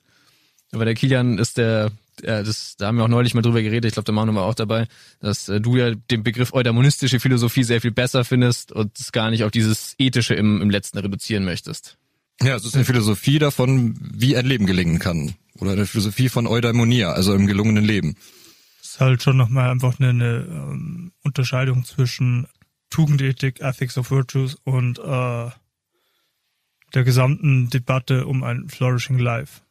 Aber 0.71 0.85
der 0.85 0.95
Kilian 0.95 1.37
ist 1.37 1.57
der, 1.57 1.91
das, 2.21 2.75
da 2.77 2.87
haben 2.87 2.97
wir 2.97 3.03
auch 3.03 3.09
neulich 3.09 3.33
mal 3.33 3.41
drüber 3.41 3.61
geredet, 3.61 3.85
ich 3.85 3.93
glaube, 3.93 4.05
der 4.05 4.13
Manu 4.13 4.33
war 4.35 4.45
auch 4.45 4.55
dabei, 4.55 4.87
dass 5.19 5.49
äh, 5.49 5.61
du 5.61 5.77
ja 5.77 5.93
den 5.93 6.23
Begriff 6.23 6.53
eudaimonistische 6.53 7.19
Philosophie 7.19 7.63
sehr 7.63 7.79
viel 7.79 7.91
besser 7.91 8.25
findest 8.25 8.71
und 8.71 8.99
es 8.99 9.11
gar 9.11 9.29
nicht 9.29 9.43
auf 9.43 9.51
dieses 9.51 9.95
Ethische 9.97 10.33
im, 10.33 10.61
im 10.61 10.69
Letzten 10.69 10.97
reduzieren 10.97 11.45
möchtest. 11.45 11.97
Ja, 12.41 12.55
es 12.55 12.65
ist 12.65 12.75
eine 12.75 12.85
Philosophie 12.85 13.39
davon, 13.39 13.97
wie 13.99 14.37
ein 14.37 14.45
Leben 14.45 14.65
gelingen 14.65 14.99
kann. 14.99 15.33
Oder 15.59 15.71
eine 15.71 15.87
Philosophie 15.87 16.29
von 16.29 16.45
Eudaimonia, 16.45 17.11
also 17.11 17.33
im 17.33 17.47
gelungenen 17.47 17.83
Leben. 17.83 18.15
Es 18.81 18.91
ist 18.91 18.99
halt 18.99 19.23
schon 19.23 19.37
nochmal 19.37 19.69
einfach 19.69 19.99
eine, 19.99 20.09
eine 20.09 20.47
ähm, 20.49 21.11
Unterscheidung 21.23 21.83
zwischen 21.83 22.47
Tugendethik, 22.89 23.59
Ethics 23.59 23.97
of 23.97 24.11
Virtues 24.11 24.55
und 24.63 24.99
äh, 24.99 25.49
der 26.93 27.03
gesamten 27.03 27.69
Debatte 27.69 28.27
um 28.27 28.43
ein 28.43 28.69
Flourishing 28.69 29.17
Life. 29.17 29.61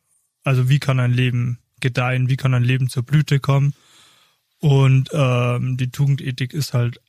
Also 0.42 0.68
wie 0.68 0.80
kann 0.80 1.00
ein 1.00 1.12
Leben 1.12 1.58
gedeihen, 1.80 2.28
wie 2.28 2.36
kann 2.36 2.54
ein 2.54 2.64
Leben 2.64 2.88
zur 2.88 3.04
Blüte 3.04 3.40
kommen. 3.40 3.74
Und 4.58 5.10
ähm, 5.12 5.76
die 5.76 5.90
Tugendethik 5.90 6.52
ist 6.52 6.74
halt 6.74 7.00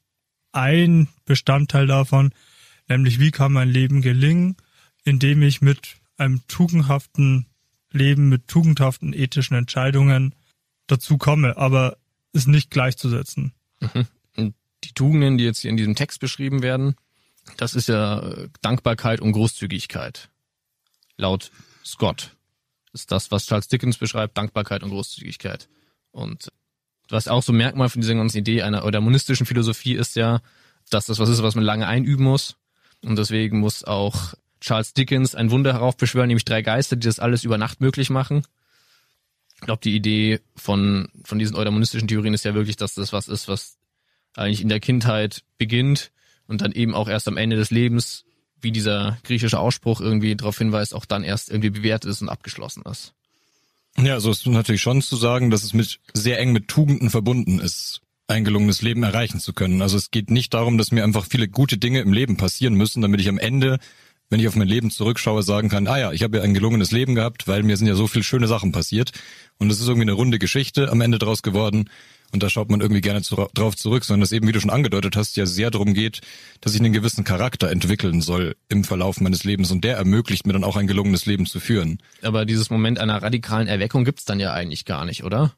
ein 0.52 1.08
Bestandteil 1.26 1.88
davon, 1.88 2.32
nämlich 2.88 3.20
wie 3.20 3.32
kann 3.32 3.54
mein 3.54 3.70
Leben 3.70 4.02
gelingen 4.02 4.58
indem 5.08 5.42
ich 5.42 5.62
mit 5.62 5.96
einem 6.18 6.46
tugendhaften 6.50 7.46
Leben, 7.92 8.28
mit 8.28 8.50
tugendhaften 8.50 9.14
ethischen 9.14 9.56
Entscheidungen 9.56 10.36
dazu 10.88 11.18
komme, 11.18 11.56
aber 11.56 11.98
ist 12.34 12.50
nicht 12.50 12.72
gleichzusetzen. 12.72 13.54
Mhm. 13.80 14.54
die 14.84 14.94
Tugenden, 14.94 15.38
die 15.38 15.46
jetzt 15.46 15.60
hier 15.60 15.72
in 15.72 15.78
diesem 15.78 15.96
Text 15.96 16.20
beschrieben 16.20 16.62
werden, 16.62 16.96
das 17.56 17.74
ist 17.74 17.88
ja 17.88 18.20
äh, 18.20 18.50
Dankbarkeit 18.62 19.22
und 19.22 19.32
Großzügigkeit. 19.32 20.30
Laut 21.16 21.52
Scott 21.86 22.36
ist 22.92 23.12
das, 23.12 23.32
was 23.32 23.46
Charles 23.46 23.70
Dickens 23.70 23.98
beschreibt, 23.98 24.38
Dankbarkeit 24.38 24.84
und 24.84 24.90
Großzügigkeit. 24.90 25.70
Und 26.12 26.52
was 27.08 27.30
auch 27.30 27.44
so 27.44 27.54
Merkmal 27.54 27.90
von 27.90 28.02
dieser 28.02 28.16
ganzen 28.16 28.40
Idee 28.40 28.62
einer 28.62 28.84
oder 28.84 29.00
monistischen 29.00 29.46
Philosophie 29.46 29.94
ist 29.94 30.18
ja, 30.18 30.42
dass 30.90 31.06
das 31.06 31.20
was 31.20 31.30
ist, 31.30 31.44
was 31.44 31.56
man 31.56 31.64
lange 31.64 31.88
einüben 31.88 32.26
muss. 32.26 32.58
Und 33.04 33.18
deswegen 33.18 33.60
muss 33.60 33.86
auch 33.86 34.34
Charles 34.62 34.94
Dickens 34.94 35.36
ein 35.36 35.52
Wunder 35.52 35.74
heraufbeschwören, 35.74 36.28
nämlich 36.28 36.46
drei 36.46 36.62
Geister, 36.62 36.96
die 36.96 37.08
das 37.08 37.20
alles 37.20 37.44
über 37.44 37.58
Nacht 37.58 37.82
möglich 37.82 38.10
machen. 38.10 38.44
Ich 39.56 39.62
glaube, 39.62 39.82
die 39.84 39.96
Idee 39.96 40.40
von, 40.56 41.10
von 41.24 41.40
diesen 41.40 41.56
eudamonistischen 41.56 42.08
Theorien 42.08 42.34
ist 42.34 42.46
ja 42.46 42.54
wirklich, 42.54 42.76
dass 42.76 42.94
das 42.94 43.12
was 43.14 43.28
ist, 43.28 43.48
was 43.48 43.78
eigentlich 44.36 44.62
in 44.62 44.70
der 44.70 44.80
Kindheit 44.80 45.44
beginnt 45.58 46.12
und 46.48 46.62
dann 46.62 46.72
eben 46.72 46.94
auch 46.94 47.08
erst 47.08 47.28
am 47.28 47.38
Ende 47.38 47.56
des 47.56 47.72
Lebens, 47.72 48.26
wie 48.62 48.72
dieser 48.72 49.18
griechische 49.24 49.60
Ausspruch 49.60 50.02
irgendwie 50.02 50.36
darauf 50.36 50.58
hinweist, 50.58 50.94
auch 50.94 51.06
dann 51.06 51.24
erst 51.24 51.50
irgendwie 51.50 51.72
bewertet 51.72 52.10
ist 52.10 52.22
und 52.22 52.30
abgeschlossen 52.30 52.84
ist. 52.84 53.14
Ja, 54.00 54.20
so 54.20 54.30
ist 54.30 54.46
natürlich 54.46 54.82
schon 54.82 55.02
zu 55.02 55.16
sagen, 55.16 55.50
dass 55.50 55.64
es 55.64 55.74
mit 55.74 56.00
sehr 56.14 56.40
eng 56.40 56.52
mit 56.52 56.68
Tugenden 56.68 57.10
verbunden 57.10 57.60
ist, 57.60 58.02
ein 58.28 58.46
gelungenes 58.46 58.82
Leben 58.84 59.02
erreichen 59.04 59.40
zu 59.40 59.54
können. 59.54 59.82
Also 59.82 59.98
es 59.98 60.12
geht 60.12 60.30
nicht 60.30 60.54
darum, 60.54 60.78
dass 60.78 60.92
mir 60.92 61.04
einfach 61.04 61.26
viele 61.26 61.48
gute 61.48 61.78
Dinge 61.78 62.02
im 62.02 62.14
Leben 62.14 62.38
passieren 62.38 62.76
müssen, 62.76 63.02
damit 63.02 63.22
ich 63.22 63.30
am 63.30 63.40
Ende, 63.40 63.80
wenn 64.30 64.40
ich 64.40 64.48
auf 64.48 64.56
mein 64.56 64.68
Leben 64.68 64.92
zurückschaue, 64.92 65.44
sagen 65.44 65.70
kann, 65.70 65.88
ah 65.88 65.98
ja, 65.98 66.12
ich 66.12 66.24
habe 66.24 66.38
ja 66.38 66.44
ein 66.44 66.54
gelungenes 66.54 66.92
Leben 66.92 67.16
gehabt, 67.16 67.48
weil 67.48 67.64
mir 67.64 67.78
sind 67.78 67.88
ja 67.88 67.96
so 67.96 68.08
viele 68.08 68.24
schöne 68.24 68.48
Sachen 68.48 68.72
passiert. 68.72 69.12
Und 69.58 69.72
es 69.72 69.80
ist 69.80 69.88
irgendwie 69.88 70.04
eine 70.04 70.14
runde 70.14 70.40
Geschichte 70.40 70.92
am 70.92 71.02
Ende 71.02 71.18
draus 71.18 71.42
geworden. 71.42 71.90
Und 72.34 72.44
da 72.44 72.50
schaut 72.50 72.70
man 72.70 72.82
irgendwie 72.82 73.02
gerne 73.02 73.22
zu, 73.22 73.36
drauf 73.54 73.78
zurück, 73.78 74.04
sondern 74.04 74.24
es 74.24 74.34
eben, 74.34 74.48
wie 74.48 74.52
du 74.52 74.60
schon 74.60 74.70
angedeutet 74.70 75.16
hast, 75.16 75.38
ja 75.38 75.46
sehr 75.46 75.72
darum 75.72 75.94
geht, 75.94 76.20
dass 76.60 76.74
ich 76.74 76.82
einen 76.82 76.92
gewissen 76.92 77.24
Charakter 77.24 77.72
entwickeln 77.72 78.22
soll 78.22 78.58
im 78.68 78.84
Verlauf 78.84 79.22
meines 79.22 79.46
Lebens 79.46 79.72
und 79.72 79.84
der 79.84 79.96
ermöglicht 79.96 80.46
mir 80.46 80.54
dann 80.54 80.66
auch 80.66 80.76
ein 80.76 80.88
gelungenes 80.88 81.26
Leben 81.26 81.46
zu 81.46 81.62
führen. 81.62 82.00
Aber 82.22 82.46
dieses 82.46 82.70
Moment 82.70 83.00
einer 83.00 83.22
radikalen 83.22 83.68
Erweckung 83.68 84.04
gibt's 84.04 84.26
dann 84.26 84.42
ja 84.42 84.52
eigentlich 84.52 84.84
gar 84.84 85.06
nicht, 85.06 85.24
oder? 85.24 85.54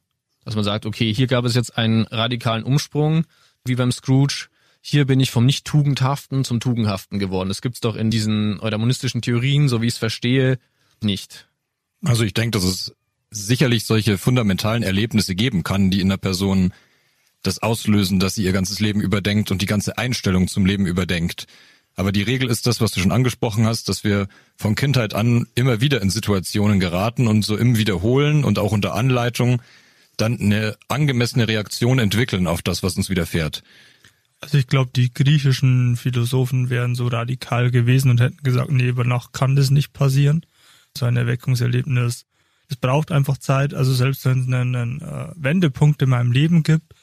Dass 0.45 0.55
man 0.55 0.63
sagt, 0.63 0.85
okay, 0.85 1.11
hier 1.11 1.27
gab 1.27 1.43
es 1.45 1.55
jetzt 1.55 1.75
einen 1.75 2.03
radikalen 2.05 2.63
Umsprung, 2.63 3.25
wie 3.65 3.75
beim 3.75 3.91
Scrooge. 3.91 4.49
Hier 4.89 5.05
bin 5.05 5.19
ich 5.19 5.29
vom 5.29 5.45
Nicht-Tugendhaften 5.45 6.43
zum 6.43 6.59
Tugendhaften 6.59 7.19
geworden. 7.19 7.49
Das 7.49 7.61
gibt's 7.61 7.79
doch 7.79 7.95
in 7.95 8.09
diesen 8.09 8.59
eudamonistischen 8.59 9.21
Theorien, 9.21 9.69
so 9.69 9.83
wie 9.83 9.85
ich 9.85 9.93
es 9.93 9.99
verstehe, 9.99 10.57
nicht. 11.03 11.47
Also 12.03 12.23
ich 12.23 12.33
denke, 12.33 12.57
dass 12.57 12.63
es 12.63 12.95
sicherlich 13.29 13.85
solche 13.85 14.17
fundamentalen 14.17 14.81
Erlebnisse 14.81 15.35
geben 15.35 15.61
kann, 15.61 15.91
die 15.91 16.01
in 16.01 16.09
der 16.09 16.17
Person 16.17 16.73
das 17.43 17.61
auslösen, 17.61 18.19
dass 18.19 18.33
sie 18.33 18.43
ihr 18.43 18.51
ganzes 18.51 18.79
Leben 18.79 18.99
überdenkt 18.99 19.51
und 19.51 19.61
die 19.61 19.67
ganze 19.67 19.99
Einstellung 19.99 20.47
zum 20.47 20.65
Leben 20.65 20.87
überdenkt. 20.87 21.45
Aber 21.95 22.11
die 22.11 22.23
Regel 22.23 22.49
ist 22.49 22.65
das, 22.65 22.81
was 22.81 22.89
du 22.89 22.99
schon 22.99 23.11
angesprochen 23.11 23.67
hast, 23.67 23.89
dass 23.89 24.03
wir 24.03 24.27
von 24.55 24.73
Kindheit 24.73 25.13
an 25.13 25.45
immer 25.53 25.81
wieder 25.81 26.01
in 26.01 26.09
Situationen 26.09 26.79
geraten 26.79 27.27
und 27.27 27.45
so 27.45 27.57
im 27.57 27.77
Wiederholen 27.77 28.43
und 28.43 28.57
auch 28.57 28.71
unter 28.71 28.95
Anleitung 28.95 29.61
dann 30.17 30.39
eine 30.39 30.77
angemessene 30.87 31.47
Reaktion 31.47 31.99
entwickeln 31.99 32.47
auf 32.47 32.63
das, 32.63 32.81
was 32.81 32.97
uns 32.97 33.11
widerfährt. 33.11 33.61
Also 34.41 34.57
ich 34.57 34.67
glaube, 34.67 34.91
die 34.95 35.13
griechischen 35.13 35.97
Philosophen 35.97 36.69
wären 36.69 36.95
so 36.95 37.07
radikal 37.07 37.71
gewesen 37.71 38.09
und 38.11 38.21
hätten 38.21 38.41
gesagt, 38.43 38.71
nee, 38.71 38.87
über 38.87 39.03
Nacht 39.03 39.33
kann 39.33 39.55
das 39.55 39.69
nicht 39.69 39.91
passieren. 39.93 40.45
So 40.97 41.05
ein 41.05 41.17
Erweckungserlebnis 41.17 42.25
es 42.69 42.77
braucht 42.77 43.11
einfach 43.11 43.37
Zeit. 43.37 43.73
Also 43.73 43.93
selbst 43.93 44.23
wenn 44.25 44.41
es 44.41 44.47
einen, 44.47 44.75
einen 44.75 45.01
äh, 45.01 45.31
Wendepunkt 45.35 46.01
in 46.01 46.09
meinem 46.09 46.31
Leben 46.31 46.63
gibt, 46.63 46.93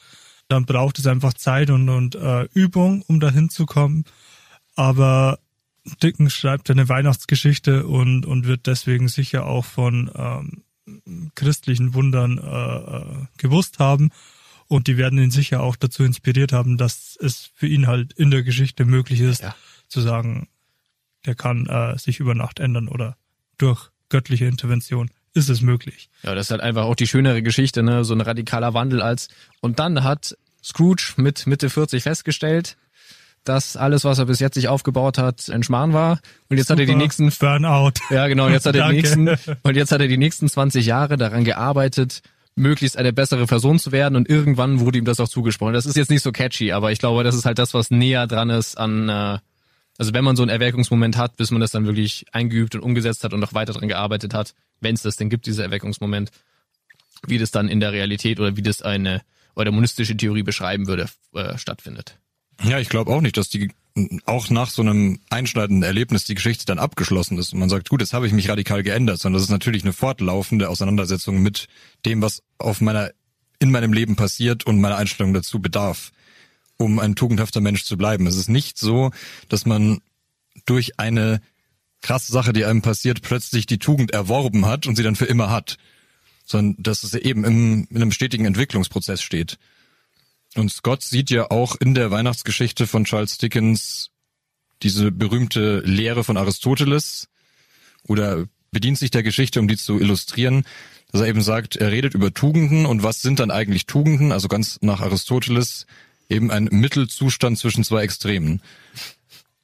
dann 0.49 0.65
braucht 0.65 0.99
es 0.99 1.07
einfach 1.07 1.35
Zeit 1.35 1.71
und, 1.71 1.89
und 1.89 2.15
äh, 2.15 2.45
Übung, 2.55 3.03
um 3.09 3.19
dahin 3.19 3.51
zu 3.51 3.67
kommen. 3.67 4.05
Aber 4.77 5.41
Dickens 6.03 6.35
schreibt 6.35 6.71
eine 6.71 6.89
Weihnachtsgeschichte 6.89 7.87
und, 7.87 8.27
und 8.27 8.47
wird 8.47 8.67
deswegen 8.67 9.09
sicher 9.09 9.47
auch 9.47 9.65
von 9.65 10.11
ähm, 10.15 11.31
christlichen 11.35 11.95
Wundern 11.95 12.39
äh, 12.39 12.97
äh, 12.99 13.27
gewusst 13.39 13.81
haben. 13.81 14.11
Und 14.69 14.89
die 14.89 14.97
werden 14.97 15.19
ihn 15.19 15.31
sicher 15.31 15.63
auch 15.63 15.77
dazu 15.77 16.03
inspiriert 16.03 16.53
haben, 16.53 16.77
dass 16.77 17.17
es 17.21 17.51
für 17.55 17.67
ihn 17.67 17.87
halt 17.87 18.13
in 18.15 18.31
der 18.31 18.43
Geschichte 18.43 18.85
möglich 18.85 19.21
ist, 19.21 19.43
ja. 19.43 19.55
zu 19.89 20.01
sagen, 20.01 20.49
der 21.25 21.35
kann 21.35 21.67
äh, 21.67 21.99
sich 21.99 22.21
über 22.21 22.35
Nacht 22.35 22.61
ändern 22.61 22.89
oder 22.89 23.17
durch 23.59 23.91
göttliche 24.09 24.47
Intervention 24.47 25.11
ist 25.35 25.51
es 25.51 25.61
möglich. 25.61 26.09
Ja, 26.23 26.35
das 26.35 26.47
ist 26.47 26.51
halt 26.51 26.63
einfach 26.63 26.85
auch 26.85 26.95
die 26.95 27.07
schönere 27.07 27.43
Geschichte, 27.43 27.83
ne? 27.83 28.05
so 28.05 28.15
ein 28.15 28.21
radikaler 28.23 28.75
Wandel 28.75 29.03
als. 29.03 29.29
Und 29.61 29.79
dann 29.79 30.03
hat 30.03 30.37
Scrooge 30.65 31.13
mit 31.17 31.47
Mitte 31.47 31.69
40 31.69 32.03
festgestellt, 32.03 32.77
dass 33.45 33.77
alles, 33.77 34.05
was 34.05 34.19
er 34.19 34.27
bis 34.27 34.41
jetzt 34.41 34.55
sich 34.55 34.69
aufgebaut 34.69 35.19
hat, 35.19 35.49
ein 35.51 35.63
Schmarrn 35.63 35.93
war. 35.93 36.21
Und 36.49 36.57
jetzt 36.57 36.69
Super. 36.69 36.83
hat 36.83 36.89
er 36.89 36.95
die 36.95 37.01
nächsten 37.01 37.31
Burnout. 37.31 37.93
Ja, 38.11 38.27
genau. 38.29 38.49
Jetzt 38.49 38.67
hat 38.67 38.75
er 38.75 38.89
die 38.89 38.97
nächsten 38.97 39.29
und 39.63 39.77
jetzt 39.77 39.93
hat 39.93 40.01
er 40.01 40.09
die 40.09 40.17
nächsten 40.17 40.49
20 40.49 40.87
Jahre 40.87 41.17
daran 41.17 41.45
gearbeitet, 41.45 42.23
möglichst 42.57 42.97
eine 42.97 43.13
bessere 43.13 43.47
Person 43.47 43.79
zu 43.79 43.93
werden. 43.93 44.17
Und 44.17 44.29
irgendwann 44.29 44.81
wurde 44.81 44.99
ihm 44.99 45.05
das 45.05 45.21
auch 45.21 45.29
zugesprochen. 45.29 45.75
Das 45.75 45.87
ist 45.87 45.97
jetzt 45.97 46.11
nicht 46.11 46.23
so 46.23 46.33
catchy, 46.33 46.73
aber 46.73 46.91
ich 46.91 46.99
glaube, 46.99 47.23
das 47.23 47.35
ist 47.35 47.45
halt 47.45 47.59
das, 47.59 47.75
was 47.75 47.91
näher 47.91 48.27
dran 48.27 48.51
ist 48.51 48.77
an. 48.77 49.09
Äh, 49.09 49.39
also 49.99 50.13
wenn 50.13 50.25
man 50.25 50.37
so 50.37 50.43
einen 50.43 50.51
Erweckungsmoment 50.51 51.17
hat, 51.17 51.37
bis 51.37 51.51
man 51.51 51.61
das 51.61 51.71
dann 51.71 51.87
wirklich 51.87 52.27
eingeübt 52.33 52.75
und 52.75 52.83
umgesetzt 52.83 53.25
hat 53.25 53.33
und 53.33 53.41
noch 53.41 53.55
weiter 53.55 53.73
dran 53.73 53.89
gearbeitet 53.89 54.35
hat, 54.35 54.55
wenn 54.81 54.95
es 54.95 55.03
das 55.03 55.17
denn 55.17 55.31
gibt, 55.31 55.47
dieser 55.47 55.65
Erweckungsmoment, 55.65 56.31
wie 57.27 57.39
das 57.39 57.51
dann 57.51 57.69
in 57.69 57.81
der 57.81 57.93
Realität 57.93 58.41
oder 58.41 58.57
wie 58.57 58.63
das 58.63 58.83
eine 58.83 59.23
oder 59.55 59.71
monistische 59.71 60.17
Theorie 60.17 60.43
beschreiben 60.43 60.87
würde, 60.87 61.07
äh, 61.35 61.57
stattfindet. 61.57 62.19
Ja, 62.63 62.79
ich 62.79 62.89
glaube 62.89 63.11
auch 63.11 63.21
nicht, 63.21 63.37
dass 63.37 63.49
die 63.49 63.71
auch 64.27 64.51
nach 64.51 64.71
so 64.71 64.83
einem 64.83 65.21
einschneidenden 65.31 65.83
Erlebnis 65.83 66.25
die 66.25 66.35
Geschichte 66.35 66.67
dann 66.67 66.79
abgeschlossen 66.79 67.39
ist 67.39 67.53
und 67.53 67.61
man 67.61 67.71
sagt, 67.71 67.89
gut, 67.89 68.01
jetzt 68.01 68.13
habe 68.13 68.27
ich 68.27 68.33
mich 68.33 68.49
radikal 68.49 68.83
geändert, 68.83 69.21
sondern 69.21 69.39
das 69.39 69.45
ist 69.45 69.51
natürlich 69.51 69.85
eine 69.85 69.95
fortlaufende 69.95 70.69
Auseinandersetzung 70.69 71.43
mit 71.43 71.67
dem, 72.05 72.21
was 72.21 72.43
auf 72.59 72.81
meiner 72.81 73.11
in 73.59 73.71
meinem 73.71 73.95
Leben 73.95 74.17
passiert 74.17 74.67
und 74.67 74.81
meiner 74.81 74.99
Einstellung 74.99 75.33
dazu 75.33 75.61
bedarf, 75.61 76.13
um 76.77 76.99
ein 76.99 77.17
tugendhafter 77.17 77.63
Mensch 77.63 77.85
zu 77.85 77.97
bleiben. 77.97 78.27
Es 78.27 78.37
ist 78.37 78.49
nicht 78.49 78.77
so, 78.77 79.13
dass 79.49 79.65
man 79.65 80.01
durch 80.67 80.99
eine 80.99 81.41
krasse 82.03 82.33
Sache, 82.33 82.53
die 82.53 82.67
einem 82.67 82.83
passiert, 82.83 83.23
plötzlich 83.23 83.65
die 83.65 83.79
Tugend 83.79 84.11
erworben 84.11 84.67
hat 84.67 84.87
und 84.87 84.97
sie 84.97 85.03
dann 85.03 85.17
für 85.17 85.25
immer 85.25 85.51
hat. 85.51 85.79
Sondern 86.45 86.83
dass 86.83 87.03
es 87.03 87.15
eben 87.15 87.45
im, 87.45 87.89
in 87.91 87.97
einem 87.97 88.13
stetigen 88.13 88.45
Entwicklungsprozess 88.45 89.23
steht. 89.23 89.59
Und 90.57 90.73
Scott 90.73 91.03
sieht 91.03 91.31
ja 91.31 91.51
auch 91.51 91.77
in 91.77 91.95
der 91.95 92.11
Weihnachtsgeschichte 92.11 92.87
von 92.87 93.05
Charles 93.05 93.39
Dickens 93.39 94.11
diese 94.83 95.13
berühmte 95.13 95.81
Lehre 95.81 96.25
von 96.25 96.37
Aristoteles 96.37 97.29
oder 98.05 98.47
bedient 98.71 98.99
sich 98.99 99.11
der 99.11 99.23
Geschichte, 99.23 99.61
um 99.61 99.69
die 99.69 99.77
zu 99.77 99.99
illustrieren, 99.99 100.65
dass 101.13 101.21
er 101.21 101.29
eben 101.29 101.43
sagt, 101.43 101.77
er 101.77 101.93
redet 101.93 102.15
über 102.15 102.33
Tugenden 102.33 102.87
und 102.87 103.03
was 103.03 103.23
sind 103.23 103.39
dann 103.39 103.51
eigentlich 103.51 103.87
Tugenden? 103.87 104.33
Also 104.33 104.49
ganz 104.49 104.79
nach 104.81 105.01
Aristoteles 105.01 105.87
eben 106.29 106.51
ein 106.51 106.69
Mittelzustand 106.71 107.59
zwischen 107.59 107.85
zwei 107.85 108.03
Extremen. 108.03 108.61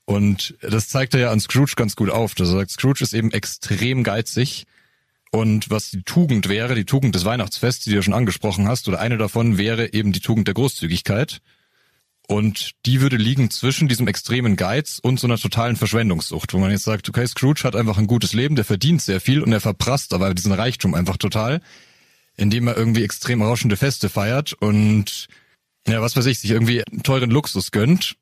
Und 0.04 0.54
das 0.60 0.88
zeigt 0.88 1.14
er 1.14 1.20
ja 1.20 1.30
an 1.30 1.40
Scrooge 1.40 1.74
ganz 1.76 1.96
gut 1.96 2.10
auf. 2.10 2.34
Dass 2.34 2.48
er 2.48 2.58
sagt, 2.58 2.70
Scrooge 2.70 3.02
ist 3.02 3.14
eben 3.14 3.30
extrem 3.32 4.02
geizig. 4.02 4.64
Und 5.34 5.70
was 5.70 5.90
die 5.90 6.02
Tugend 6.02 6.50
wäre, 6.50 6.74
die 6.74 6.84
Tugend 6.84 7.14
des 7.14 7.24
Weihnachtsfests, 7.24 7.84
die 7.84 7.90
du 7.90 7.96
ja 7.96 8.02
schon 8.02 8.12
angesprochen 8.12 8.68
hast, 8.68 8.86
oder 8.86 9.00
eine 9.00 9.16
davon 9.16 9.56
wäre 9.56 9.94
eben 9.94 10.12
die 10.12 10.20
Tugend 10.20 10.46
der 10.46 10.54
Großzügigkeit. 10.54 11.40
Und 12.28 12.72
die 12.84 13.00
würde 13.00 13.16
liegen 13.16 13.50
zwischen 13.50 13.88
diesem 13.88 14.06
extremen 14.08 14.56
Geiz 14.56 15.00
und 15.02 15.18
so 15.18 15.26
einer 15.26 15.38
totalen 15.38 15.76
Verschwendungssucht, 15.76 16.52
wo 16.52 16.58
man 16.58 16.70
jetzt 16.70 16.84
sagt, 16.84 17.08
okay, 17.08 17.26
Scrooge 17.26 17.64
hat 17.64 17.74
einfach 17.74 17.96
ein 17.96 18.06
gutes 18.06 18.34
Leben, 18.34 18.56
der 18.56 18.66
verdient 18.66 19.00
sehr 19.00 19.20
viel 19.20 19.42
und 19.42 19.52
er 19.52 19.60
verprasst 19.60 20.12
aber 20.12 20.34
diesen 20.34 20.52
Reichtum 20.52 20.94
einfach 20.94 21.16
total, 21.16 21.62
indem 22.36 22.68
er 22.68 22.76
irgendwie 22.76 23.02
extrem 23.02 23.42
rauschende 23.42 23.76
Feste 23.76 24.08
feiert 24.08 24.52
und 24.52 25.28
ja, 25.88 26.00
was 26.00 26.14
weiß 26.14 26.26
ich, 26.26 26.38
sich 26.38 26.50
irgendwie 26.50 26.82
teuren 27.02 27.30
Luxus 27.30 27.72
gönnt 27.72 28.16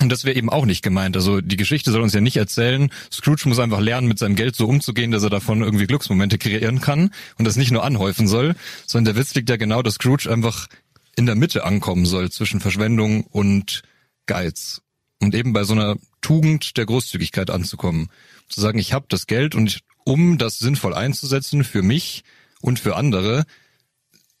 und 0.00 0.08
das 0.08 0.24
wäre 0.24 0.36
eben 0.36 0.48
auch 0.48 0.64
nicht 0.64 0.82
gemeint. 0.82 1.16
Also 1.16 1.40
die 1.40 1.56
Geschichte 1.56 1.92
soll 1.92 2.00
uns 2.00 2.14
ja 2.14 2.20
nicht 2.20 2.36
erzählen, 2.36 2.90
Scrooge 3.12 3.48
muss 3.48 3.58
einfach 3.58 3.80
lernen, 3.80 4.08
mit 4.08 4.18
seinem 4.18 4.34
Geld 4.34 4.56
so 4.56 4.66
umzugehen, 4.66 5.10
dass 5.10 5.22
er 5.22 5.30
davon 5.30 5.62
irgendwie 5.62 5.86
Glücksmomente 5.86 6.38
kreieren 6.38 6.80
kann 6.80 7.10
und 7.38 7.44
das 7.44 7.56
nicht 7.56 7.70
nur 7.70 7.84
anhäufen 7.84 8.26
soll, 8.26 8.54
sondern 8.86 9.14
der 9.14 9.22
Witz 9.22 9.34
liegt 9.34 9.50
ja 9.50 9.56
genau, 9.56 9.82
dass 9.82 9.94
Scrooge 9.94 10.30
einfach 10.30 10.68
in 11.16 11.26
der 11.26 11.34
Mitte 11.34 11.64
ankommen 11.64 12.06
soll 12.06 12.30
zwischen 12.30 12.60
Verschwendung 12.60 13.24
und 13.24 13.82
Geiz. 14.26 14.80
Und 15.20 15.34
eben 15.34 15.52
bei 15.52 15.64
so 15.64 15.74
einer 15.74 15.96
Tugend 16.22 16.78
der 16.78 16.86
Großzügigkeit 16.86 17.50
anzukommen. 17.50 18.08
Zu 18.48 18.60
sagen, 18.62 18.78
ich 18.78 18.94
habe 18.94 19.04
das 19.08 19.26
Geld 19.26 19.54
und 19.54 19.80
um 20.04 20.38
das 20.38 20.58
sinnvoll 20.58 20.94
einzusetzen 20.94 21.62
für 21.62 21.82
mich 21.82 22.24
und 22.62 22.78
für 22.78 22.96
andere, 22.96 23.44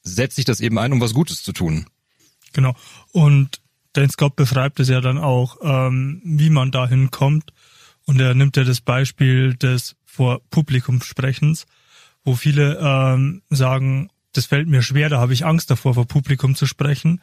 setze 0.02 0.40
ich 0.40 0.46
das 0.46 0.60
eben 0.60 0.78
ein, 0.78 0.92
um 0.92 1.00
was 1.00 1.12
Gutes 1.12 1.42
zu 1.42 1.52
tun. 1.52 1.86
Genau. 2.52 2.74
Und 3.12 3.60
Dan 3.92 4.10
Scott 4.10 4.36
beschreibt 4.36 4.80
es 4.80 4.88
ja 4.88 5.00
dann 5.00 5.18
auch, 5.18 5.58
ähm, 5.62 6.20
wie 6.24 6.50
man 6.50 6.70
dahin 6.70 7.10
kommt. 7.10 7.52
Und 8.06 8.20
er 8.20 8.34
nimmt 8.34 8.56
ja 8.56 8.64
das 8.64 8.80
Beispiel 8.80 9.54
des 9.54 9.96
vor 10.04 10.40
Publikum 10.50 11.00
Sprechens, 11.02 11.66
wo 12.24 12.34
viele 12.34 12.78
ähm, 12.80 13.42
sagen, 13.50 14.10
das 14.32 14.46
fällt 14.46 14.68
mir 14.68 14.82
schwer, 14.82 15.08
da 15.08 15.20
habe 15.20 15.32
ich 15.32 15.44
Angst 15.44 15.70
davor, 15.70 15.94
vor 15.94 16.06
Publikum 16.06 16.54
zu 16.54 16.66
sprechen. 16.66 17.20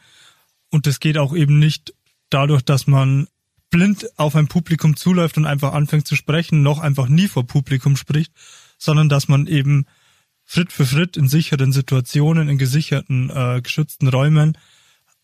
Und 0.70 0.86
das 0.86 1.00
geht 1.00 1.18
auch 1.18 1.34
eben 1.34 1.58
nicht 1.58 1.94
dadurch, 2.30 2.62
dass 2.62 2.86
man 2.86 3.28
blind 3.70 4.06
auf 4.18 4.36
ein 4.36 4.48
Publikum 4.48 4.96
zuläuft 4.96 5.36
und 5.36 5.46
einfach 5.46 5.72
anfängt 5.72 6.06
zu 6.06 6.16
sprechen, 6.16 6.62
noch 6.62 6.78
einfach 6.78 7.08
nie 7.08 7.28
vor 7.28 7.46
Publikum 7.46 7.96
spricht, 7.96 8.32
sondern 8.78 9.08
dass 9.08 9.28
man 9.28 9.46
eben 9.46 9.86
Schritt 10.46 10.72
für 10.72 10.86
Schritt 10.86 11.16
in 11.16 11.28
sicheren 11.28 11.72
Situationen, 11.72 12.48
in 12.48 12.56
gesicherten, 12.56 13.30
äh, 13.30 13.60
geschützten 13.62 14.08
Räumen 14.08 14.56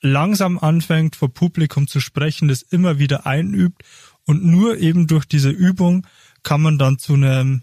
langsam 0.04 0.58
anfängt, 0.58 1.16
vor 1.16 1.32
Publikum 1.32 1.88
zu 1.88 1.98
sprechen, 1.98 2.48
das 2.48 2.62
immer 2.62 2.98
wieder 2.98 3.26
einübt 3.26 3.82
und 4.24 4.44
nur 4.44 4.78
eben 4.78 5.06
durch 5.06 5.24
diese 5.24 5.50
Übung 5.50 6.06
kann 6.42 6.60
man 6.60 6.78
dann 6.78 6.98
zu 6.98 7.14
einem 7.14 7.62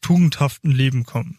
tugendhaften 0.00 0.70
Leben 0.70 1.04
kommen. 1.04 1.38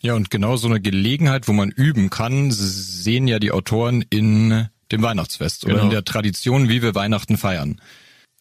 Ja, 0.00 0.14
und 0.14 0.30
genau 0.30 0.56
so 0.56 0.68
eine 0.68 0.80
Gelegenheit, 0.80 1.48
wo 1.48 1.52
man 1.52 1.70
üben 1.70 2.10
kann, 2.10 2.50
sehen 2.50 3.28
ja 3.28 3.38
die 3.38 3.52
Autoren 3.52 4.04
in 4.10 4.68
dem 4.90 5.02
Weihnachtsfest 5.02 5.62
genau. 5.62 5.74
oder 5.74 5.82
in 5.82 5.88
genau. 5.90 6.00
der 6.00 6.04
Tradition, 6.04 6.68
wie 6.68 6.82
wir 6.82 6.94
Weihnachten 6.94 7.36
feiern. 7.36 7.80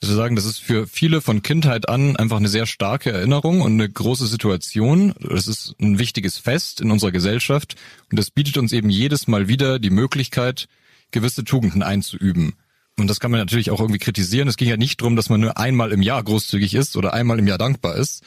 Also 0.01 0.15
sagen, 0.15 0.35
das 0.35 0.45
ist 0.45 0.59
für 0.59 0.87
viele 0.87 1.21
von 1.21 1.43
Kindheit 1.43 1.87
an 1.87 2.15
einfach 2.15 2.37
eine 2.37 2.47
sehr 2.47 2.65
starke 2.65 3.11
Erinnerung 3.11 3.61
und 3.61 3.73
eine 3.73 3.87
große 3.87 4.25
Situation. 4.25 5.13
Das 5.21 5.47
ist 5.47 5.75
ein 5.79 5.99
wichtiges 5.99 6.39
Fest 6.39 6.81
in 6.81 6.89
unserer 6.89 7.11
Gesellschaft 7.11 7.75
und 8.09 8.17
das 8.17 8.31
bietet 8.31 8.57
uns 8.57 8.73
eben 8.73 8.89
jedes 8.89 9.27
Mal 9.27 9.47
wieder 9.47 9.77
die 9.77 9.91
Möglichkeit, 9.91 10.67
gewisse 11.11 11.43
Tugenden 11.43 11.83
einzuüben. 11.83 12.53
Und 12.97 13.07
das 13.07 13.19
kann 13.19 13.31
man 13.31 13.39
natürlich 13.39 13.71
auch 13.71 13.79
irgendwie 13.79 13.99
kritisieren. 13.99 14.47
Es 14.47 14.57
ging 14.57 14.67
ja 14.67 14.77
nicht 14.77 15.01
darum, 15.01 15.15
dass 15.15 15.29
man 15.29 15.39
nur 15.39 15.57
einmal 15.57 15.91
im 15.91 16.01
Jahr 16.01 16.23
großzügig 16.23 16.75
ist 16.75 16.95
oder 16.97 17.13
einmal 17.13 17.39
im 17.39 17.47
Jahr 17.47 17.57
dankbar 17.57 17.95
ist, 17.95 18.23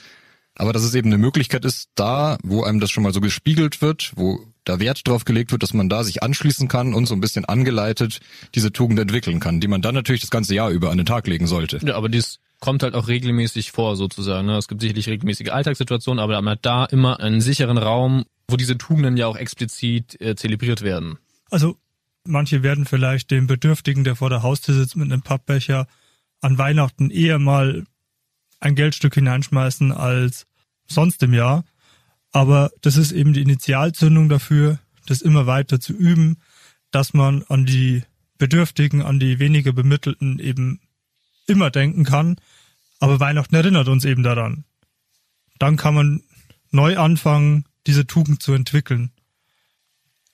aber 0.57 0.73
dass 0.73 0.83
es 0.83 0.95
eben 0.95 1.09
eine 1.09 1.19
Möglichkeit 1.19 1.65
ist, 1.65 1.91
da, 1.95 2.39
wo 2.43 2.63
einem 2.63 2.81
das 2.81 2.91
schon 2.91 3.03
mal 3.03 3.13
so 3.13 3.21
gespiegelt 3.21 3.83
wird, 3.83 4.13
wo 4.17 4.41
da 4.65 4.81
Wert 4.81 5.07
drauf 5.07 5.25
gelegt 5.25 5.53
wird, 5.53 5.63
dass 5.63 5.75
man 5.75 5.89
da 5.89 6.05
sich 6.05 6.23
anschließen 6.23 6.69
kann 6.69 6.95
und 6.95 7.07
so 7.07 7.15
ein 7.15 7.21
bisschen 7.21 7.45
angeleitet 7.45 8.21
diese 8.55 8.73
Tugend 8.73 8.99
entwickeln 8.99 9.41
kann, 9.41 9.61
die 9.61 9.69
man 9.69 9.83
dann 9.83 9.95
natürlich 9.95 10.23
das 10.23 10.31
ganze 10.31 10.55
Jahr 10.55 10.71
über 10.71 10.91
an 10.91 10.97
den 10.97 11.07
Tag 11.07 11.27
legen 11.27 11.47
sollte. 11.47 11.81
Ja, 11.85 11.97
aber 11.97 12.09
dies 12.09 12.39
kommt 12.61 12.83
halt 12.83 12.95
auch 12.95 13.09
regelmäßig 13.09 13.73
vor 13.73 13.97
sozusagen. 13.97 14.47
Ne? 14.47 14.57
Es 14.57 14.69
gibt 14.69 14.81
sicherlich 14.81 15.09
regelmäßige 15.09 15.51
Alltagssituationen, 15.51 16.23
aber 16.23 16.41
man 16.41 16.53
hat 16.53 16.61
da 16.63 16.85
immer 16.87 17.21
einen 17.21 17.41
sicheren 17.41 17.77
Raum, 17.77 18.25
wo 18.49 18.57
diese 18.57 18.79
Tugenden 18.79 19.17
ja 19.17 19.27
auch 19.27 19.37
explizit 19.37 20.19
äh, 20.21 20.35
zelebriert 20.35 20.83
werden. 20.83 21.19
Also 21.51 21.77
manche 22.27 22.63
werden 22.63 22.87
vielleicht 22.87 23.31
dem 23.31 23.47
Bedürftigen, 23.47 24.05
der 24.05 24.17
vor 24.17 24.31
der 24.31 24.43
Haustür 24.43 24.75
sitzt 24.75 24.97
mit 24.97 25.11
einem 25.11 25.23
Pappbecher, 25.23 25.87
an 26.41 26.59
Weihnachten 26.59 27.11
eher 27.11 27.39
mal 27.39 27.85
ein 28.61 28.75
Geldstück 28.75 29.15
hineinschmeißen 29.15 29.93
als 29.93 30.47
sonst 30.87 31.23
im 31.23 31.35
Jahr. 31.35 31.65
Aber 32.33 32.71
das 32.81 32.97
ist 32.97 33.13
eben 33.13 33.33
die 33.33 33.43
Initialzündung 33.43 34.29
dafür, 34.29 34.79
das 35.07 35.23
immer 35.23 35.47
weiter 35.47 35.81
zu 35.81 35.93
üben, 35.93 36.39
dass 36.91 37.15
man 37.15 37.43
an 37.45 37.67
die 37.67 38.03
Bedürftigen, 38.39 39.03
an 39.03 39.21
die 39.21 39.39
weniger 39.39 39.73
Bemittelten 39.73 40.39
eben 40.39 40.81
immer 41.47 41.71
denken 41.71 42.05
kann. 42.05 42.37
Aber 43.01 43.21
Weihnachten 43.21 43.55
erinnert 43.55 43.89
uns 43.89 44.05
eben 44.05 44.23
daran. 44.23 44.65
Dann 45.59 45.77
kann 45.77 45.95
man 45.95 46.23
neu 46.71 46.97
anfangen, 46.97 47.65
diese 47.87 48.07
Tugend 48.07 48.43
zu 48.43 48.53
entwickeln. 48.53 49.13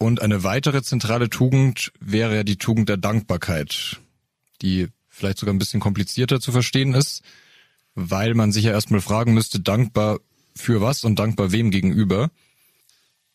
Und 0.00 0.20
eine 0.20 0.42
weitere 0.42 0.82
zentrale 0.82 1.30
Tugend 1.30 1.92
wäre 2.00 2.44
die 2.44 2.56
Tugend 2.56 2.88
der 2.88 2.96
Dankbarkeit, 2.96 4.00
die 4.62 4.88
vielleicht 5.08 5.38
sogar 5.38 5.54
ein 5.54 5.58
bisschen 5.58 5.80
komplizierter 5.80 6.40
zu 6.40 6.50
verstehen 6.50 6.94
ist 6.94 7.22
weil 7.94 8.34
man 8.34 8.52
sich 8.52 8.64
ja 8.64 8.72
erstmal 8.72 9.00
fragen 9.00 9.34
müsste, 9.34 9.60
dankbar 9.60 10.20
für 10.54 10.80
was 10.80 11.04
und 11.04 11.18
dankbar 11.18 11.52
wem 11.52 11.70
gegenüber. 11.70 12.30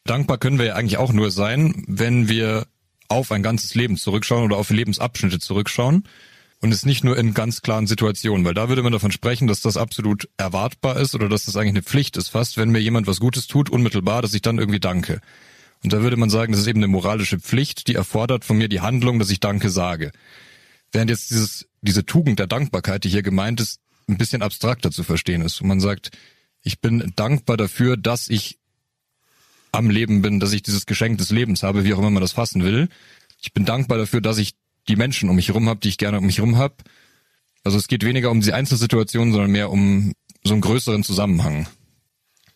Dankbar 0.03 0.37
können 0.37 0.59
wir 0.59 0.65
ja 0.65 0.75
eigentlich 0.75 0.97
auch 0.97 1.13
nur 1.13 1.31
sein, 1.31 1.83
wenn 1.87 2.29
wir 2.29 2.67
auf 3.07 3.31
ein 3.31 3.43
ganzes 3.43 3.75
Leben 3.75 3.97
zurückschauen 3.97 4.43
oder 4.43 4.57
auf 4.57 4.69
Lebensabschnitte 4.69 5.39
zurückschauen 5.39 6.03
und 6.61 6.73
es 6.73 6.85
nicht 6.85 7.03
nur 7.03 7.17
in 7.17 7.33
ganz 7.33 7.61
klaren 7.61 7.87
Situationen, 7.87 8.45
weil 8.45 8.53
da 8.53 8.69
würde 8.69 8.83
man 8.83 8.93
davon 8.93 9.11
sprechen, 9.11 9.47
dass 9.47 9.61
das 9.61 9.77
absolut 9.77 10.29
erwartbar 10.37 10.97
ist 10.97 11.15
oder 11.15 11.29
dass 11.29 11.45
das 11.45 11.55
eigentlich 11.55 11.69
eine 11.69 11.83
Pflicht 11.83 12.17
ist 12.17 12.29
fast, 12.29 12.57
wenn 12.57 12.69
mir 12.69 12.79
jemand 12.79 13.07
was 13.07 13.19
Gutes 13.19 13.47
tut, 13.47 13.69
unmittelbar, 13.69 14.21
dass 14.21 14.33
ich 14.33 14.41
dann 14.41 14.57
irgendwie 14.57 14.79
danke. 14.79 15.21
Und 15.83 15.93
da 15.93 16.01
würde 16.01 16.17
man 16.17 16.29
sagen, 16.29 16.51
das 16.51 16.61
ist 16.61 16.67
eben 16.67 16.79
eine 16.79 16.87
moralische 16.87 17.39
Pflicht, 17.39 17.87
die 17.87 17.95
erfordert 17.95 18.45
von 18.45 18.57
mir 18.57 18.69
die 18.69 18.81
Handlung, 18.81 19.19
dass 19.19 19.29
ich 19.29 19.39
Danke 19.39 19.69
sage. 19.69 20.11
Während 20.91 21.09
jetzt 21.09 21.29
dieses, 21.29 21.67
diese 21.81 22.05
Tugend 22.05 22.39
der 22.39 22.47
Dankbarkeit, 22.47 23.03
die 23.03 23.09
hier 23.09 23.23
gemeint 23.23 23.61
ist, 23.61 23.79
ein 24.07 24.17
bisschen 24.17 24.41
abstrakter 24.41 24.91
zu 24.91 25.03
verstehen 25.03 25.41
ist. 25.41 25.61
Und 25.61 25.67
man 25.67 25.79
sagt, 25.79 26.11
ich 26.61 26.79
bin 26.79 27.13
dankbar 27.15 27.57
dafür, 27.57 27.97
dass 27.97 28.27
ich 28.27 28.59
am 29.71 29.89
Leben 29.89 30.21
bin, 30.21 30.39
dass 30.39 30.53
ich 30.53 30.63
dieses 30.63 30.85
Geschenk 30.85 31.17
des 31.17 31.29
Lebens 31.29 31.63
habe, 31.63 31.83
wie 31.83 31.93
auch 31.93 31.99
immer 31.99 32.09
man 32.09 32.21
das 32.21 32.31
fassen 32.31 32.63
will. 32.63 32.87
Ich 33.41 33.53
bin 33.53 33.65
dankbar 33.65 33.97
dafür, 33.97 34.21
dass 34.21 34.37
ich 34.37 34.55
die 34.87 34.95
Menschen 34.95 35.29
um 35.29 35.35
mich 35.35 35.49
herum 35.49 35.67
habe, 35.67 35.79
die 35.79 35.89
ich 35.89 35.97
gerne 35.97 36.19
um 36.19 36.25
mich 36.25 36.37
herum 36.37 36.57
habe. 36.57 36.75
Also 37.63 37.77
es 37.77 37.87
geht 37.87 38.05
weniger 38.05 38.31
um 38.31 38.41
die 38.41 38.53
Einzelsituation, 38.53 39.31
sondern 39.31 39.51
mehr 39.51 39.69
um 39.71 40.13
so 40.43 40.53
einen 40.53 40.61
größeren 40.61 41.03
Zusammenhang. 41.03 41.67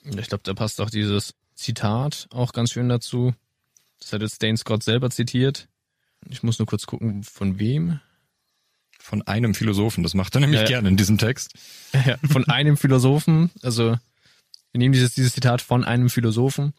Ich 0.04 0.28
glaube, 0.28 0.44
da 0.44 0.54
passt 0.54 0.80
auch 0.82 0.90
dieses 0.90 1.34
Zitat 1.60 2.28
auch 2.32 2.54
ganz 2.54 2.72
schön 2.72 2.90
dazu. 2.90 3.34
Das 4.00 4.14
hat 4.14 4.22
jetzt 4.22 4.42
Dane 4.42 4.58
Scott 4.58 4.82
selber 4.82 5.10
zitiert. 5.10 5.68
Ich 6.30 6.42
muss 6.42 6.58
nur 6.58 6.66
kurz 6.66 6.86
gucken, 6.86 7.24
von 7.24 7.60
wem. 7.60 8.00
Von 9.02 9.22
einem 9.24 9.56
Philosophen, 9.56 10.04
das 10.04 10.14
macht 10.14 10.36
er 10.36 10.42
nämlich 10.42 10.62
ja, 10.62 10.68
gerne 10.68 10.90
in 10.90 10.98
diesem 10.98 11.18
Text. 11.18 11.54
Ja, 12.06 12.18
von 12.30 12.48
einem 12.48 12.78
Philosophen, 12.78 13.50
also 13.64 13.98
wir 14.72 14.78
nehmen 14.78 14.94
dieses, 14.94 15.16
dieses 15.16 15.34
Zitat 15.34 15.62
von 15.62 15.84
einem 15.84 16.10
Philosophen. 16.10 16.74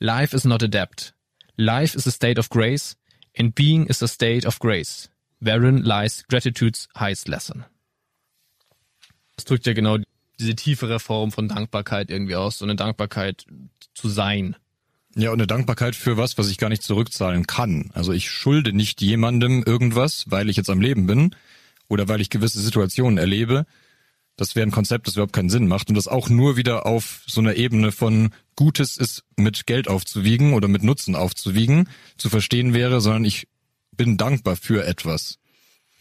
Life 0.00 0.34
is 0.34 0.44
not 0.44 0.62
a 0.62 0.66
debt. 0.66 1.14
Life 1.56 1.96
is 1.96 2.06
a 2.06 2.10
state 2.10 2.38
of 2.38 2.50
grace, 2.50 2.96
and 3.38 3.54
being 3.54 3.86
is 3.86 4.02
a 4.02 4.08
state 4.08 4.46
of 4.46 4.58
grace, 4.58 5.08
wherein 5.40 5.78
lies 5.82 6.24
gratitude's 6.28 6.88
highest 6.98 7.28
lesson. 7.28 7.64
Das 9.36 9.44
drückt 9.44 9.66
ja 9.66 9.72
genau 9.72 9.98
diese 10.38 10.54
tiefere 10.54 11.00
Form 11.00 11.32
von 11.32 11.48
Dankbarkeit 11.48 12.10
irgendwie 12.10 12.36
aus, 12.36 12.58
so 12.58 12.64
eine 12.64 12.76
Dankbarkeit 12.76 13.46
zu 13.94 14.08
sein. 14.08 14.56
Ja, 15.14 15.30
und 15.30 15.40
eine 15.40 15.46
Dankbarkeit 15.46 15.96
für 15.96 16.18
was, 16.18 16.36
was 16.36 16.50
ich 16.50 16.58
gar 16.58 16.68
nicht 16.68 16.82
zurückzahlen 16.82 17.46
kann. 17.46 17.90
Also 17.94 18.12
ich 18.12 18.30
schulde 18.30 18.74
nicht 18.74 19.00
jemandem 19.00 19.62
irgendwas, 19.64 20.24
weil 20.28 20.50
ich 20.50 20.56
jetzt 20.56 20.68
am 20.68 20.80
Leben 20.80 21.06
bin, 21.06 21.34
oder 21.88 22.08
weil 22.08 22.20
ich 22.20 22.30
gewisse 22.30 22.60
Situationen 22.60 23.18
erlebe. 23.18 23.64
Das 24.36 24.54
wäre 24.54 24.66
ein 24.66 24.72
Konzept, 24.72 25.06
das 25.06 25.14
überhaupt 25.14 25.32
keinen 25.32 25.48
Sinn 25.48 25.66
macht 25.66 25.88
und 25.88 25.94
das 25.94 26.08
auch 26.08 26.28
nur 26.28 26.56
wieder 26.56 26.84
auf 26.84 27.22
so 27.26 27.40
einer 27.40 27.54
Ebene 27.54 27.90
von 27.90 28.30
Gutes 28.54 28.98
ist 28.98 29.24
mit 29.36 29.66
Geld 29.66 29.88
aufzuwiegen 29.88 30.52
oder 30.52 30.68
mit 30.68 30.82
Nutzen 30.82 31.14
aufzuwiegen 31.14 31.88
zu 32.18 32.28
verstehen 32.28 32.74
wäre, 32.74 33.00
sondern 33.00 33.24
ich 33.24 33.48
bin 33.92 34.18
dankbar 34.18 34.56
für 34.56 34.84
etwas. 34.84 35.38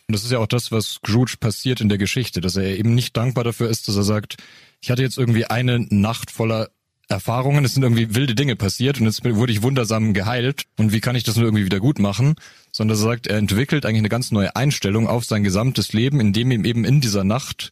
Und 0.08 0.14
das 0.14 0.24
ist 0.24 0.32
ja 0.32 0.40
auch 0.40 0.48
das, 0.48 0.72
was 0.72 0.94
Scrooge 0.94 1.38
passiert 1.40 1.82
in 1.82 1.90
der 1.90 1.98
Geschichte, 1.98 2.42
dass 2.42 2.56
er 2.56 2.78
eben 2.78 2.94
nicht 2.94 3.18
dankbar 3.18 3.44
dafür 3.44 3.70
ist, 3.70 3.88
dass 3.88 3.96
er 3.96 4.04
sagt, 4.04 4.38
ich 4.82 4.92
hatte 4.92 5.02
jetzt 5.02 5.18
irgendwie 5.18 5.46
eine 5.46 5.80
Nacht 5.90 6.30
voller 6.30 6.70
Erfahrungen, 7.08 7.66
es 7.66 7.74
sind 7.74 7.84
irgendwie 7.84 8.16
wilde 8.16 8.36
Dinge 8.36 8.56
passiert 8.56 9.00
und 9.00 9.06
jetzt 9.06 9.24
wurde 9.24 9.52
ich 9.52 9.62
wundersam 9.62 10.14
geheilt 10.14 10.64
und 10.78 10.92
wie 10.92 11.02
kann 11.02 11.16
ich 11.16 11.24
das 11.24 11.36
nur 11.36 11.46
irgendwie 11.46 11.66
wieder 11.66 11.80
gut 11.80 12.00
machen? 12.00 12.36
Sondern 12.72 12.98
er 12.98 13.02
sagt, 13.02 13.28
er 13.28 13.38
entwickelt 13.38 13.86
eigentlich 13.86 14.00
eine 14.00 14.10
ganz 14.10 14.32
neue 14.32 14.56
Einstellung 14.56 15.08
auf 15.08 15.26
sein 15.26 15.44
gesamtes 15.44 15.94
Leben, 15.94 16.20
indem 16.20 16.52
ihm 16.52 16.66
eben 16.66 16.84
in 16.84 17.02
dieser 17.02 17.24
Nacht 17.24 17.72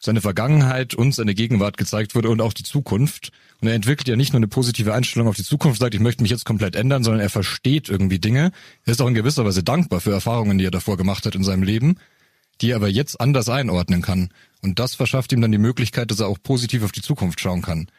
seine 0.00 0.20
Vergangenheit 0.20 0.94
und 0.94 1.14
seine 1.14 1.34
Gegenwart 1.34 1.76
gezeigt 1.76 2.14
wurde 2.14 2.30
und 2.30 2.40
auch 2.40 2.52
die 2.52 2.62
Zukunft. 2.62 3.30
Und 3.60 3.68
er 3.68 3.74
entwickelt 3.74 4.08
ja 4.08 4.16
nicht 4.16 4.32
nur 4.32 4.38
eine 4.38 4.48
positive 4.48 4.94
Einstellung 4.94 5.28
auf 5.28 5.36
die 5.36 5.44
Zukunft, 5.44 5.80
sagt, 5.80 5.94
ich 5.94 6.00
möchte 6.00 6.22
mich 6.22 6.30
jetzt 6.30 6.46
komplett 6.46 6.74
ändern, 6.74 7.04
sondern 7.04 7.20
er 7.20 7.28
versteht 7.28 7.88
irgendwie 7.88 8.18
Dinge. 8.18 8.52
Er 8.84 8.92
ist 8.92 9.02
auch 9.02 9.08
in 9.08 9.14
gewisser 9.14 9.44
Weise 9.44 9.62
dankbar 9.62 10.00
für 10.00 10.12
Erfahrungen, 10.12 10.56
die 10.56 10.64
er 10.64 10.70
davor 10.70 10.96
gemacht 10.96 11.26
hat 11.26 11.34
in 11.34 11.44
seinem 11.44 11.62
Leben, 11.62 11.96
die 12.62 12.70
er 12.70 12.76
aber 12.76 12.88
jetzt 12.88 13.20
anders 13.20 13.48
einordnen 13.50 14.00
kann. 14.00 14.30
Und 14.62 14.78
das 14.78 14.94
verschafft 14.94 15.32
ihm 15.32 15.42
dann 15.42 15.52
die 15.52 15.58
Möglichkeit, 15.58 16.10
dass 16.10 16.20
er 16.20 16.28
auch 16.28 16.38
positiv 16.42 16.82
auf 16.82 16.92
die 16.92 17.02
Zukunft 17.02 17.40
schauen 17.40 17.60
kann. 17.60 17.90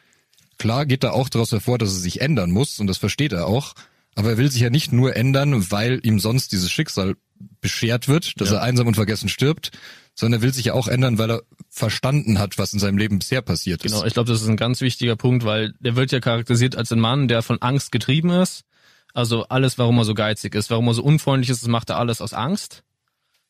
Klar 0.57 0.85
geht 0.85 1.03
da 1.03 1.11
auch 1.11 1.29
daraus 1.29 1.51
hervor, 1.51 1.77
dass 1.77 1.89
er 1.89 1.99
sich 1.99 2.21
ändern 2.21 2.51
muss 2.51 2.79
und 2.79 2.87
das 2.87 2.97
versteht 2.97 3.33
er 3.33 3.47
auch. 3.47 3.73
Aber 4.15 4.31
er 4.31 4.37
will 4.37 4.51
sich 4.51 4.61
ja 4.61 4.69
nicht 4.69 4.91
nur 4.91 5.15
ändern, 5.15 5.71
weil 5.71 5.99
ihm 6.03 6.19
sonst 6.19 6.51
dieses 6.51 6.71
Schicksal 6.71 7.15
beschert 7.61 8.07
wird, 8.07 8.39
dass 8.39 8.49
ja. 8.49 8.57
er 8.57 8.61
einsam 8.63 8.87
und 8.87 8.95
vergessen 8.95 9.29
stirbt, 9.29 9.71
sondern 10.15 10.39
er 10.39 10.43
will 10.43 10.53
sich 10.53 10.65
ja 10.65 10.73
auch 10.73 10.87
ändern, 10.87 11.17
weil 11.17 11.31
er 11.31 11.41
verstanden 11.69 12.39
hat, 12.39 12.57
was 12.57 12.73
in 12.73 12.79
seinem 12.79 12.97
Leben 12.97 13.19
bisher 13.19 13.41
passiert 13.41 13.83
ist. 13.83 13.91
Genau, 13.91 14.05
ich 14.05 14.13
glaube, 14.13 14.31
das 14.31 14.41
ist 14.41 14.47
ein 14.47 14.57
ganz 14.57 14.81
wichtiger 14.81 15.15
Punkt, 15.15 15.45
weil 15.45 15.73
der 15.79 15.95
wird 15.95 16.11
ja 16.11 16.19
charakterisiert 16.19 16.75
als 16.75 16.91
ein 16.91 16.99
Mann, 16.99 17.27
der 17.27 17.41
von 17.41 17.61
Angst 17.61 17.91
getrieben 17.91 18.29
ist. 18.29 18.63
Also 19.13 19.45
alles, 19.47 19.77
warum 19.77 19.97
er 19.97 20.05
so 20.05 20.13
geizig 20.13 20.55
ist, 20.55 20.69
warum 20.69 20.87
er 20.87 20.93
so 20.93 21.03
unfreundlich 21.03 21.49
ist, 21.49 21.63
das 21.63 21.69
macht 21.69 21.89
er 21.89 21.97
alles 21.97 22.21
aus 22.21 22.33
Angst. 22.33 22.83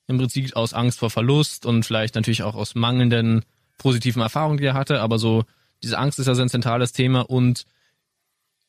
Im 0.08 0.17
Prinzip 0.17 0.56
aus 0.56 0.73
Angst 0.73 0.99
vor 0.99 1.10
Verlust 1.10 1.65
und 1.65 1.86
vielleicht 1.86 2.15
natürlich 2.15 2.43
auch 2.43 2.56
aus 2.56 2.75
mangelnden 2.75 3.45
positiven 3.77 4.21
Erfahrungen, 4.21 4.58
die 4.58 4.65
er 4.65 4.73
hatte, 4.73 5.01
aber 5.01 5.19
so 5.19 5.43
diese 5.84 5.97
Angst 5.97 6.19
ist 6.19 6.27
ja 6.27 6.36
sein 6.36 6.49
zentrales 6.49 6.91
Thema 6.91 7.21
und 7.21 7.65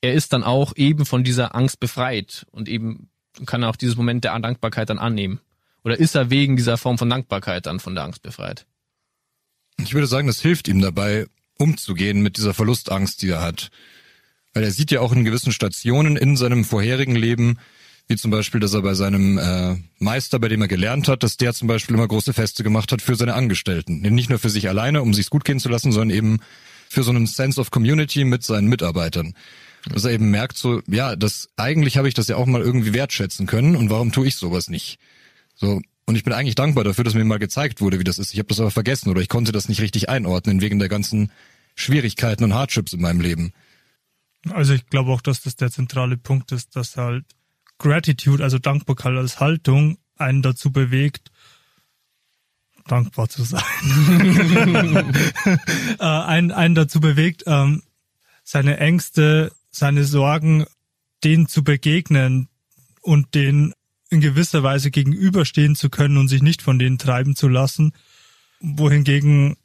er 0.01 0.15
ist 0.15 0.33
dann 0.33 0.43
auch 0.43 0.77
eben 0.77 1.07
von 1.07 1.25
dieser 1.25 1.55
Angst 1.55 1.79
befreit 1.81 2.47
und 2.51 2.69
eben 2.69 3.09
kann 3.47 3.65
auch 3.65 3.77
dieses 3.77 3.97
Moment 3.97 4.25
der 4.25 4.39
Dankbarkeit 4.39 4.91
dann 4.91 4.99
annehmen. 4.99 5.41
Oder 5.85 5.99
ist 5.99 6.15
er 6.15 6.31
wegen 6.31 6.57
dieser 6.57 6.79
Form 6.79 6.99
von 6.99 7.11
Dankbarkeit 7.11 7.67
dann 7.67 7.81
von 7.81 7.95
der 7.95 8.05
Angst 8.05 8.23
befreit? 8.23 8.67
Ich 9.79 9.95
würde 9.95 10.07
sagen, 10.07 10.27
das 10.27 10.41
hilft 10.41 10.69
ihm 10.69 10.81
dabei, 10.81 11.27
umzugehen 11.59 12.23
mit 12.23 12.37
dieser 12.37 12.55
Verlustangst, 12.55 13.23
die 13.23 13.31
er 13.31 13.43
hat. 13.43 13.71
Weil 14.53 14.65
er 14.65 14.71
sieht 14.71 14.91
ja 14.91 15.01
auch 15.01 15.13
in 15.13 15.25
gewissen 15.25 15.53
Stationen 15.53 16.17
in 16.17 16.37
seinem 16.37 16.65
vorherigen 16.65 17.17
Leben, 17.17 17.59
Wie 18.09 18.17
zum 18.17 18.31
Beispiel, 18.31 18.61
dass 18.61 18.75
er 18.75 18.83
bei 18.83 18.95
seinem 18.95 19.39
äh, 19.39 19.77
Meister, 19.99 20.39
bei 20.39 20.49
dem 20.49 20.61
er 20.61 20.69
gelernt 20.69 21.09
hat, 21.09 21.23
dass 21.23 21.37
der 21.37 21.55
zum 21.55 21.69
Beispiel 21.69 21.95
immer 21.95 22.09
große 22.09 22.33
Feste 22.33 22.63
gemacht 22.63 22.93
hat 22.93 23.01
für 23.01 23.15
seine 23.15 23.35
Angestellten. 23.35 24.01
Nicht 24.01 24.29
nur 24.29 24.39
für 24.39 24.51
sich 24.51 24.69
alleine, 24.69 25.03
um 25.03 25.15
sich's 25.15 25.31
gut 25.31 25.45
gehen 25.45 25.61
zu 25.61 25.69
lassen, 25.69 25.93
sondern 25.93 26.17
eben 26.17 26.41
für 26.89 27.05
so 27.05 27.11
einen 27.11 27.27
Sense 27.27 27.61
of 27.61 27.71
Community 27.71 28.25
mit 28.25 28.43
seinen 28.43 28.69
Mitarbeitern. 28.69 29.35
Dass 29.87 30.05
er 30.05 30.13
eben 30.13 30.31
merkt, 30.31 30.57
so, 30.57 30.81
ja, 30.87 31.17
das 31.17 31.49
eigentlich 31.57 31.97
habe 31.97 32.09
ich 32.09 32.15
das 32.15 32.29
ja 32.29 32.37
auch 32.37 32.47
mal 32.47 32.61
irgendwie 32.61 32.95
wertschätzen 32.95 33.47
können 33.47 33.75
und 33.75 33.91
warum 33.91 34.13
tue 34.13 34.29
ich 34.29 34.37
sowas 34.37 34.69
nicht? 34.69 34.99
So, 35.57 35.81
und 36.05 36.17
ich 36.17 36.25
bin 36.25 36.33
eigentlich 36.33 36.55
dankbar 36.55 36.85
dafür, 36.85 37.05
dass 37.05 37.15
mir 37.15 37.25
mal 37.25 37.39
gezeigt 37.39 37.81
wurde, 37.81 37.99
wie 37.99 38.05
das 38.05 38.19
ist. 38.19 38.33
Ich 38.33 38.39
habe 38.39 38.49
das 38.49 38.61
aber 38.61 38.71
vergessen 38.71 39.09
oder 39.11 39.21
ich 39.21 39.29
konnte 39.29 39.53
das 39.53 39.69
nicht 39.69 39.81
richtig 39.81 40.09
einordnen 40.09 40.61
wegen 40.61 40.79
der 40.79 40.89
ganzen 40.89 41.33
Schwierigkeiten 41.75 42.45
und 42.45 42.55
Hardships 42.55 42.93
in 42.93 43.01
meinem 43.01 43.21
Leben. 43.21 43.53
Also 44.51 44.75
ich 44.75 44.87
glaube 44.87 45.13
auch, 45.13 45.21
dass 45.21 45.43
das 45.43 45.57
der 45.57 45.71
zentrale 45.71 46.17
Punkt 46.17 46.53
ist, 46.53 46.75
dass 46.77 46.97
halt 46.97 47.25
Gratitude, 47.79 48.43
also 48.43 48.59
Dankbarkeit 48.59 49.17
als 49.17 49.41
Haltung, 49.41 49.99
einen 50.17 50.43
dazu 50.43 50.73
bewegt, 50.73 51.31
dankbar 52.87 53.29
zu 53.29 53.45
sein. 53.45 53.63
äh, 55.99 56.05
einen, 56.05 56.51
einen 56.51 56.75
dazu 56.75 57.01
bewegt, 57.01 57.45
ähm, 57.47 57.83
seine 58.45 58.79
Ängste, 58.79 59.53
seine 59.73 60.05
Sorgen, 60.05 60.65
denen 61.25 61.49
zu 61.49 61.65
begegnen 61.65 62.49
und 63.01 63.35
denen 63.35 63.73
in 64.11 64.21
gewisser 64.21 64.63
Weise 64.63 64.91
gegenüberstehen 64.91 65.75
zu 65.75 65.89
können 65.89 66.19
und 66.19 66.29
sich 66.29 66.43
nicht 66.43 66.63
von 66.63 66.79
denen 66.79 66.99
treiben 66.99 67.35
zu 67.35 67.49
lassen, 67.49 67.93
wohingegen 68.61 69.57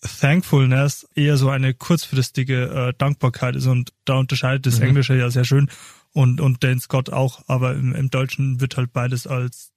Thankfulness 0.00 1.08
eher 1.14 1.36
so 1.36 1.50
eine 1.50 1.74
kurzfristige 1.74 2.64
äh, 2.66 2.94
Dankbarkeit 2.96 3.56
ist 3.56 3.66
und 3.66 3.92
da 4.04 4.14
unterscheidet 4.14 4.66
das 4.66 4.78
mhm. 4.78 4.86
Englische 4.86 5.16
ja 5.16 5.30
sehr 5.30 5.44
schön 5.44 5.68
und, 6.12 6.40
und 6.40 6.62
Dan 6.62 6.78
Scott 6.78 7.10
auch, 7.10 7.42
aber 7.48 7.74
im, 7.74 7.94
im 7.94 8.10
Deutschen 8.10 8.60
wird 8.60 8.76
halt 8.76 8.92
beides 8.92 9.26
als 9.26 9.72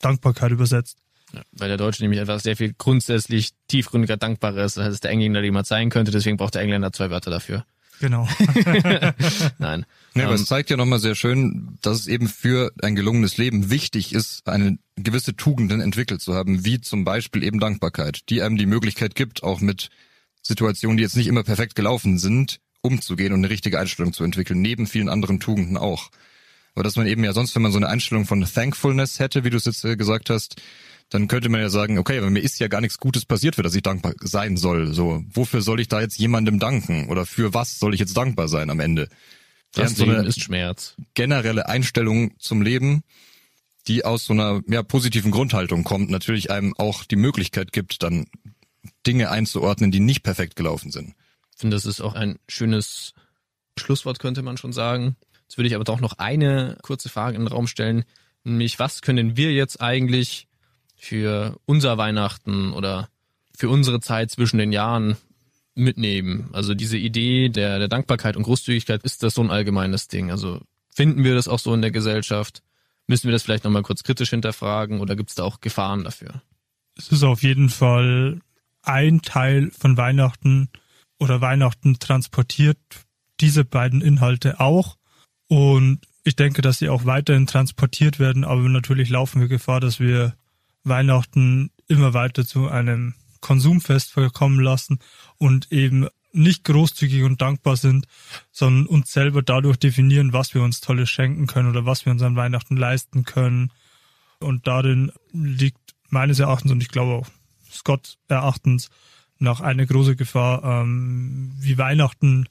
Dankbarkeit 0.00 0.52
übersetzt. 0.52 0.98
Ja, 1.32 1.42
weil 1.52 1.68
der 1.68 1.78
Deutsche 1.78 2.02
nämlich 2.02 2.20
einfach 2.20 2.40
sehr 2.40 2.56
viel 2.56 2.74
grundsätzlich 2.76 3.50
tiefgründiger 3.66 4.16
dankbarer 4.16 4.64
ist, 4.64 4.78
als 4.78 5.00
der 5.00 5.10
Engländer 5.10 5.42
jemand 5.42 5.66
sein 5.66 5.90
könnte, 5.90 6.12
deswegen 6.12 6.36
braucht 6.36 6.54
der 6.54 6.62
Engländer 6.62 6.92
zwei 6.92 7.10
Wörter 7.10 7.30
dafür. 7.30 7.64
Genau. 8.02 8.26
Nein. 9.60 9.86
Ja, 10.14 10.24
aber 10.24 10.30
um, 10.30 10.34
es 10.34 10.40
ähm, 10.40 10.46
zeigt 10.46 10.70
ja 10.70 10.76
nochmal 10.76 10.98
sehr 10.98 11.14
schön, 11.14 11.78
dass 11.82 12.00
es 12.00 12.06
eben 12.08 12.26
für 12.26 12.72
ein 12.82 12.96
gelungenes 12.96 13.36
Leben 13.36 13.70
wichtig 13.70 14.12
ist, 14.12 14.48
eine 14.48 14.76
gewisse 14.96 15.36
Tugenden 15.36 15.80
entwickelt 15.80 16.20
zu 16.20 16.34
haben, 16.34 16.64
wie 16.64 16.80
zum 16.80 17.04
Beispiel 17.04 17.44
eben 17.44 17.60
Dankbarkeit, 17.60 18.28
die 18.28 18.42
einem 18.42 18.56
die 18.56 18.66
Möglichkeit 18.66 19.14
gibt, 19.14 19.44
auch 19.44 19.60
mit 19.60 19.88
Situationen, 20.42 20.96
die 20.96 21.04
jetzt 21.04 21.14
nicht 21.14 21.28
immer 21.28 21.44
perfekt 21.44 21.76
gelaufen 21.76 22.18
sind, 22.18 22.58
umzugehen 22.80 23.32
und 23.32 23.38
eine 23.38 23.50
richtige 23.50 23.78
Einstellung 23.78 24.12
zu 24.12 24.24
entwickeln, 24.24 24.60
neben 24.60 24.88
vielen 24.88 25.08
anderen 25.08 25.38
Tugenden 25.38 25.76
auch. 25.76 26.10
Aber 26.74 26.82
dass 26.82 26.96
man 26.96 27.06
eben 27.06 27.22
ja 27.22 27.32
sonst, 27.32 27.54
wenn 27.54 27.62
man 27.62 27.70
so 27.70 27.78
eine 27.78 27.88
Einstellung 27.88 28.26
von 28.26 28.44
Thankfulness 28.44 29.20
hätte, 29.20 29.44
wie 29.44 29.50
du 29.50 29.58
es 29.58 29.66
jetzt 29.66 29.84
äh, 29.84 29.96
gesagt 29.96 30.28
hast, 30.28 30.56
dann 31.12 31.28
könnte 31.28 31.48
man 31.48 31.60
ja 31.60 31.68
sagen, 31.68 31.98
okay, 31.98 32.18
aber 32.18 32.30
mir 32.30 32.40
ist 32.40 32.58
ja 32.58 32.68
gar 32.68 32.80
nichts 32.80 32.98
Gutes 32.98 33.24
passiert, 33.24 33.56
für 33.56 33.62
das 33.62 33.74
ich 33.74 33.82
dankbar 33.82 34.14
sein 34.20 34.56
soll. 34.56 34.94
So, 34.94 35.22
wofür 35.32 35.62
soll 35.62 35.80
ich 35.80 35.88
da 35.88 36.00
jetzt 36.00 36.18
jemandem 36.18 36.58
danken? 36.58 37.08
Oder 37.08 37.26
für 37.26 37.54
was 37.54 37.78
soll 37.78 37.94
ich 37.94 38.00
jetzt 38.00 38.16
dankbar 38.16 38.48
sein 38.48 38.70
am 38.70 38.80
Ende? 38.80 39.08
Das 39.72 39.96
so 39.96 40.04
eine 40.04 40.26
ist 40.26 40.40
Schmerz. 40.40 40.96
Generelle 41.14 41.68
Einstellung 41.68 42.32
zum 42.38 42.62
Leben, 42.62 43.02
die 43.88 44.04
aus 44.04 44.24
so 44.24 44.32
einer 44.32 44.60
ja, 44.68 44.82
positiven 44.82 45.30
Grundhaltung 45.30 45.84
kommt, 45.84 46.10
natürlich 46.10 46.50
einem 46.50 46.74
auch 46.76 47.04
die 47.04 47.16
Möglichkeit 47.16 47.72
gibt, 47.72 48.02
dann 48.02 48.26
Dinge 49.06 49.30
einzuordnen, 49.30 49.90
die 49.90 50.00
nicht 50.00 50.22
perfekt 50.22 50.56
gelaufen 50.56 50.90
sind 50.90 51.14
finde, 51.62 51.76
das 51.76 51.86
ist 51.86 52.02
auch 52.02 52.14
ein 52.14 52.38
schönes 52.48 53.14
Schlusswort, 53.78 54.18
könnte 54.18 54.42
man 54.42 54.58
schon 54.58 54.74
sagen. 54.74 55.16
Jetzt 55.42 55.56
würde 55.56 55.68
ich 55.68 55.74
aber 55.74 55.84
doch 55.84 56.00
noch 56.00 56.18
eine 56.18 56.76
kurze 56.82 57.08
Frage 57.08 57.36
in 57.36 57.42
den 57.42 57.48
Raum 57.48 57.66
stellen, 57.66 58.04
nämlich 58.44 58.78
was 58.78 59.00
können 59.00 59.36
wir 59.36 59.52
jetzt 59.52 59.80
eigentlich 59.80 60.48
für 61.02 61.58
unser 61.66 61.98
Weihnachten 61.98 62.72
oder 62.72 63.08
für 63.56 63.68
unsere 63.68 64.00
Zeit 64.00 64.30
zwischen 64.30 64.58
den 64.58 64.72
Jahren 64.72 65.16
mitnehmen? 65.74 66.48
Also 66.52 66.74
diese 66.74 66.96
Idee 66.96 67.48
der, 67.48 67.78
der 67.78 67.88
Dankbarkeit 67.88 68.36
und 68.36 68.44
Großzügigkeit, 68.44 69.02
ist 69.02 69.22
das 69.22 69.34
so 69.34 69.42
ein 69.42 69.50
allgemeines 69.50 70.08
Ding? 70.08 70.30
Also 70.30 70.60
finden 70.94 71.24
wir 71.24 71.34
das 71.34 71.48
auch 71.48 71.58
so 71.58 71.74
in 71.74 71.82
der 71.82 71.90
Gesellschaft? 71.90 72.62
Müssen 73.06 73.26
wir 73.26 73.32
das 73.32 73.42
vielleicht 73.42 73.64
nochmal 73.64 73.82
kurz 73.82 74.04
kritisch 74.04 74.30
hinterfragen 74.30 75.00
oder 75.00 75.16
gibt 75.16 75.30
es 75.30 75.34
da 75.34 75.42
auch 75.44 75.60
Gefahren 75.60 76.04
dafür? 76.04 76.40
Es 76.96 77.08
ist 77.08 77.24
auf 77.24 77.42
jeden 77.42 77.68
Fall 77.68 78.40
ein 78.82 79.22
Teil 79.22 79.70
von 79.70 79.96
Weihnachten, 79.96 80.68
oder 81.22 81.40
Weihnachten 81.40 82.00
transportiert 82.00 82.78
diese 83.40 83.64
beiden 83.64 84.02
Inhalte 84.02 84.58
auch. 84.58 84.98
Und 85.48 86.00
ich 86.24 86.36
denke, 86.36 86.62
dass 86.62 86.78
sie 86.78 86.88
auch 86.88 87.06
weiterhin 87.06 87.46
transportiert 87.46 88.18
werden, 88.18 88.44
aber 88.44 88.68
natürlich 88.68 89.08
laufen 89.08 89.40
wir 89.40 89.48
Gefahr, 89.48 89.80
dass 89.80 90.00
wir 90.00 90.34
Weihnachten 90.84 91.70
immer 91.88 92.14
weiter 92.14 92.46
zu 92.46 92.68
einem 92.68 93.14
Konsumfest 93.40 94.12
verkommen 94.12 94.60
lassen 94.60 94.98
und 95.38 95.70
eben 95.72 96.08
nicht 96.32 96.64
großzügig 96.64 97.24
und 97.24 97.42
dankbar 97.42 97.76
sind, 97.76 98.06
sondern 98.50 98.86
uns 98.86 99.12
selber 99.12 99.42
dadurch 99.42 99.76
definieren, 99.76 100.32
was 100.32 100.54
wir 100.54 100.62
uns 100.62 100.80
Tolles 100.80 101.10
schenken 101.10 101.46
können 101.46 101.68
oder 101.68 101.84
was 101.84 102.06
wir 102.06 102.12
uns 102.12 102.22
an 102.22 102.36
Weihnachten 102.36 102.76
leisten 102.76 103.24
können. 103.24 103.70
Und 104.38 104.66
darin 104.66 105.12
liegt 105.32 105.94
meines 106.08 106.38
Erachtens 106.38 106.72
und 106.72 106.82
ich 106.82 106.88
glaube 106.88 107.12
auch 107.12 107.28
Scott 107.70 108.18
Erachtens 108.28 108.90
noch 109.38 109.60
eine 109.60 109.86
große 109.86 110.16
Gefahr, 110.16 110.62
ähm, 110.64 111.52
wie 111.58 111.78
Weihnachten 111.78 112.48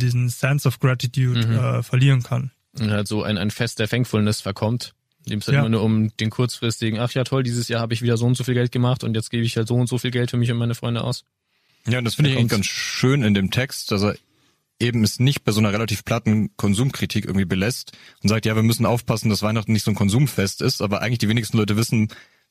diesen 0.00 0.28
Sense 0.28 0.68
of 0.68 0.78
Gratitude 0.78 1.46
mhm. 1.46 1.52
äh, 1.52 1.82
verlieren 1.82 2.22
kann. 2.22 2.50
Und 2.78 2.90
halt 2.90 3.08
so 3.08 3.22
ein, 3.22 3.38
ein 3.38 3.50
Fest 3.50 3.78
der 3.78 3.88
Thankfulness 3.88 4.40
verkommt, 4.40 4.94
dem 5.26 5.38
es 5.38 5.46
halt 5.46 5.54
ja. 5.54 5.60
immer 5.60 5.68
nur 5.68 5.82
um 5.82 6.14
den 6.16 6.30
kurzfristigen, 6.30 6.98
ach 6.98 7.12
ja 7.12 7.24
toll, 7.24 7.42
dieses 7.42 7.68
Jahr 7.68 7.80
habe 7.80 7.94
ich 7.94 8.02
wieder 8.02 8.16
so 8.16 8.26
und 8.26 8.36
so 8.36 8.44
viel 8.44 8.54
Geld 8.54 8.72
gemacht 8.72 9.04
und 9.04 9.14
jetzt 9.14 9.30
gebe 9.30 9.44
ich 9.44 9.56
halt 9.56 9.68
so 9.68 9.74
und 9.74 9.88
so 9.88 9.98
viel 9.98 10.10
Geld 10.10 10.30
für 10.30 10.36
mich 10.36 10.50
und 10.50 10.58
meine 10.58 10.74
Freunde 10.74 11.02
aus. 11.02 11.24
Ja, 11.86 11.98
und 11.98 12.04
das 12.04 12.14
finde 12.14 12.30
ich 12.30 12.36
eigentlich 12.36 12.50
ganz 12.50 12.66
schön 12.66 13.22
in 13.22 13.34
dem 13.34 13.50
Text, 13.50 13.90
dass 13.90 14.02
er 14.02 14.16
eben 14.80 15.04
es 15.04 15.20
nicht 15.20 15.44
bei 15.44 15.52
so 15.52 15.60
einer 15.60 15.72
relativ 15.72 16.04
platten 16.04 16.50
Konsumkritik 16.56 17.24
irgendwie 17.24 17.44
belässt 17.44 17.92
und 18.22 18.28
sagt, 18.28 18.46
ja, 18.46 18.56
wir 18.56 18.62
müssen 18.62 18.86
aufpassen, 18.86 19.30
dass 19.30 19.42
Weihnachten 19.42 19.72
nicht 19.72 19.84
so 19.84 19.90
ein 19.90 19.96
Konsumfest 19.96 20.62
ist, 20.62 20.82
aber 20.82 21.00
eigentlich 21.00 21.18
die 21.18 21.28
wenigsten 21.28 21.58
Leute 21.58 21.76
wissen, 21.76 22.08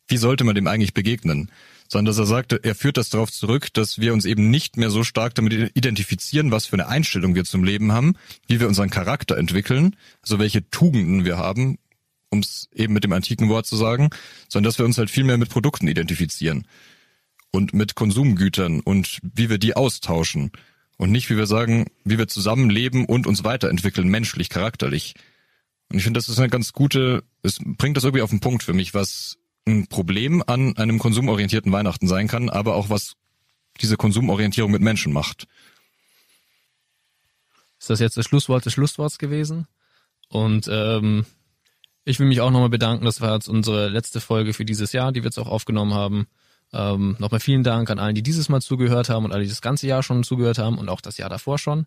wie 0.07 0.17
sollte 0.17 0.43
man 0.43 0.55
dem 0.55 0.67
eigentlich 0.67 0.93
begegnen? 0.93 1.51
Sondern 1.87 2.05
dass 2.05 2.17
er 2.17 2.25
sagte, 2.25 2.59
er 2.63 2.75
führt 2.75 2.97
das 2.97 3.09
darauf 3.09 3.31
zurück, 3.31 3.73
dass 3.73 3.99
wir 3.99 4.13
uns 4.13 4.25
eben 4.25 4.49
nicht 4.49 4.77
mehr 4.77 4.89
so 4.89 5.03
stark 5.03 5.35
damit 5.35 5.71
identifizieren, 5.75 6.51
was 6.51 6.65
für 6.65 6.75
eine 6.75 6.87
Einstellung 6.87 7.35
wir 7.35 7.43
zum 7.43 7.63
Leben 7.63 7.91
haben, 7.91 8.15
wie 8.47 8.59
wir 8.59 8.67
unseren 8.67 8.89
Charakter 8.89 9.37
entwickeln, 9.37 9.95
also 10.21 10.39
welche 10.39 10.69
Tugenden 10.69 11.25
wir 11.25 11.37
haben, 11.37 11.77
um 12.33 12.39
es 12.39 12.67
eben 12.73 12.93
mit 12.93 13.03
dem 13.05 13.13
antiken 13.13 13.47
Wort 13.47 13.65
zu 13.65 13.77
sagen, 13.77 14.09
sondern 14.49 14.69
dass 14.69 14.77
wir 14.77 14.85
uns 14.85 14.97
halt 14.97 15.09
viel 15.09 15.23
mehr 15.23 15.37
mit 15.37 15.49
Produkten 15.49 15.87
identifizieren 15.87 16.67
und 17.51 17.73
mit 17.73 17.95
Konsumgütern 17.95 18.81
und 18.81 19.19
wie 19.21 19.49
wir 19.49 19.59
die 19.59 19.75
austauschen 19.75 20.51
und 20.97 21.11
nicht, 21.11 21.29
wie 21.29 21.37
wir 21.37 21.47
sagen, 21.47 21.85
wie 22.03 22.17
wir 22.17 22.27
zusammenleben 22.27 23.05
und 23.05 23.27
uns 23.27 23.43
weiterentwickeln, 23.43 24.09
menschlich, 24.09 24.49
charakterlich. 24.49 25.13
Und 25.89 25.97
ich 25.97 26.03
finde, 26.03 26.17
das 26.17 26.29
ist 26.29 26.39
eine 26.39 26.49
ganz 26.49 26.73
gute, 26.73 27.23
es 27.43 27.59
bringt 27.61 27.95
das 27.95 28.03
irgendwie 28.03 28.23
auf 28.23 28.31
den 28.31 28.39
Punkt 28.39 28.63
für 28.63 28.73
mich, 28.73 28.93
was 28.93 29.37
ein 29.65 29.87
Problem 29.87 30.43
an 30.45 30.75
einem 30.77 30.99
konsumorientierten 30.99 31.71
Weihnachten 31.71 32.07
sein 32.07 32.27
kann, 32.27 32.49
aber 32.49 32.75
auch 32.75 32.89
was 32.89 33.13
diese 33.81 33.97
Konsumorientierung 33.97 34.71
mit 34.71 34.81
Menschen 34.81 35.13
macht. 35.13 35.47
Ist 37.79 37.89
das 37.89 37.99
jetzt 37.99 38.17
das 38.17 38.25
Schlusswort 38.25 38.65
des 38.65 38.73
Schlussworts 38.73 39.17
gewesen? 39.17 39.67
Und 40.29 40.67
ähm, 40.71 41.25
ich 42.05 42.19
will 42.19 42.27
mich 42.27 42.41
auch 42.41 42.51
nochmal 42.51 42.69
bedanken. 42.69 43.05
Das 43.05 43.21
war 43.21 43.33
jetzt 43.33 43.47
unsere 43.47 43.89
letzte 43.89 44.19
Folge 44.19 44.53
für 44.53 44.65
dieses 44.65 44.91
Jahr, 44.91 45.11
die 45.11 45.21
wir 45.21 45.25
jetzt 45.25 45.39
auch 45.39 45.47
aufgenommen 45.47 45.93
haben. 45.93 46.27
Ähm, 46.73 47.15
nochmal 47.19 47.39
vielen 47.39 47.63
Dank 47.63 47.89
an 47.89 47.99
allen, 47.99 48.15
die 48.15 48.23
dieses 48.23 48.49
Mal 48.49 48.61
zugehört 48.61 49.09
haben 49.09 49.25
und 49.25 49.31
alle, 49.31 49.43
die 49.43 49.49
das 49.49 49.61
ganze 49.61 49.87
Jahr 49.87 50.03
schon 50.03 50.23
zugehört 50.23 50.57
haben 50.57 50.77
und 50.77 50.89
auch 50.89 51.01
das 51.01 51.17
Jahr 51.17 51.29
davor 51.29 51.57
schon. 51.57 51.85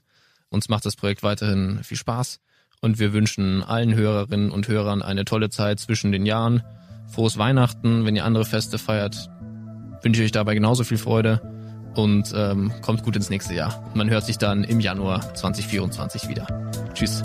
Uns 0.49 0.69
macht 0.69 0.87
das 0.87 0.97
Projekt 0.97 1.23
weiterhin 1.23 1.81
viel 1.83 1.97
Spaß 1.97 2.41
und 2.81 2.99
wir 2.99 3.13
wünschen 3.13 3.63
allen 3.65 3.95
Hörerinnen 3.95 4.51
und 4.51 4.69
Hörern 4.69 5.03
eine 5.03 5.25
tolle 5.25 5.51
Zeit 5.51 5.81
zwischen 5.81 6.13
den 6.13 6.25
Jahren 6.25 6.63
frohes 7.09 7.37
Weihnachten. 7.37 8.05
Wenn 8.05 8.15
ihr 8.15 8.25
andere 8.25 8.45
Feste 8.45 8.79
feiert, 8.79 9.29
wünsche 10.03 10.23
ich 10.23 10.27
euch 10.27 10.33
dabei 10.33 10.55
genauso 10.55 10.85
viel 10.85 10.99
Freude 10.99 11.43
und 11.97 12.33
ähm, 12.37 12.73
kommt 12.83 13.03
gut 13.03 13.17
ins 13.17 13.31
nächste 13.31 13.55
Jahr. 13.55 13.91
Man 13.95 14.09
hört 14.09 14.25
sich 14.25 14.39
dann 14.39 14.63
im 14.63 14.81
Januar 14.81 15.35
2024 15.35 16.29
wieder. 16.29 16.47
Tschüss. 16.95 17.23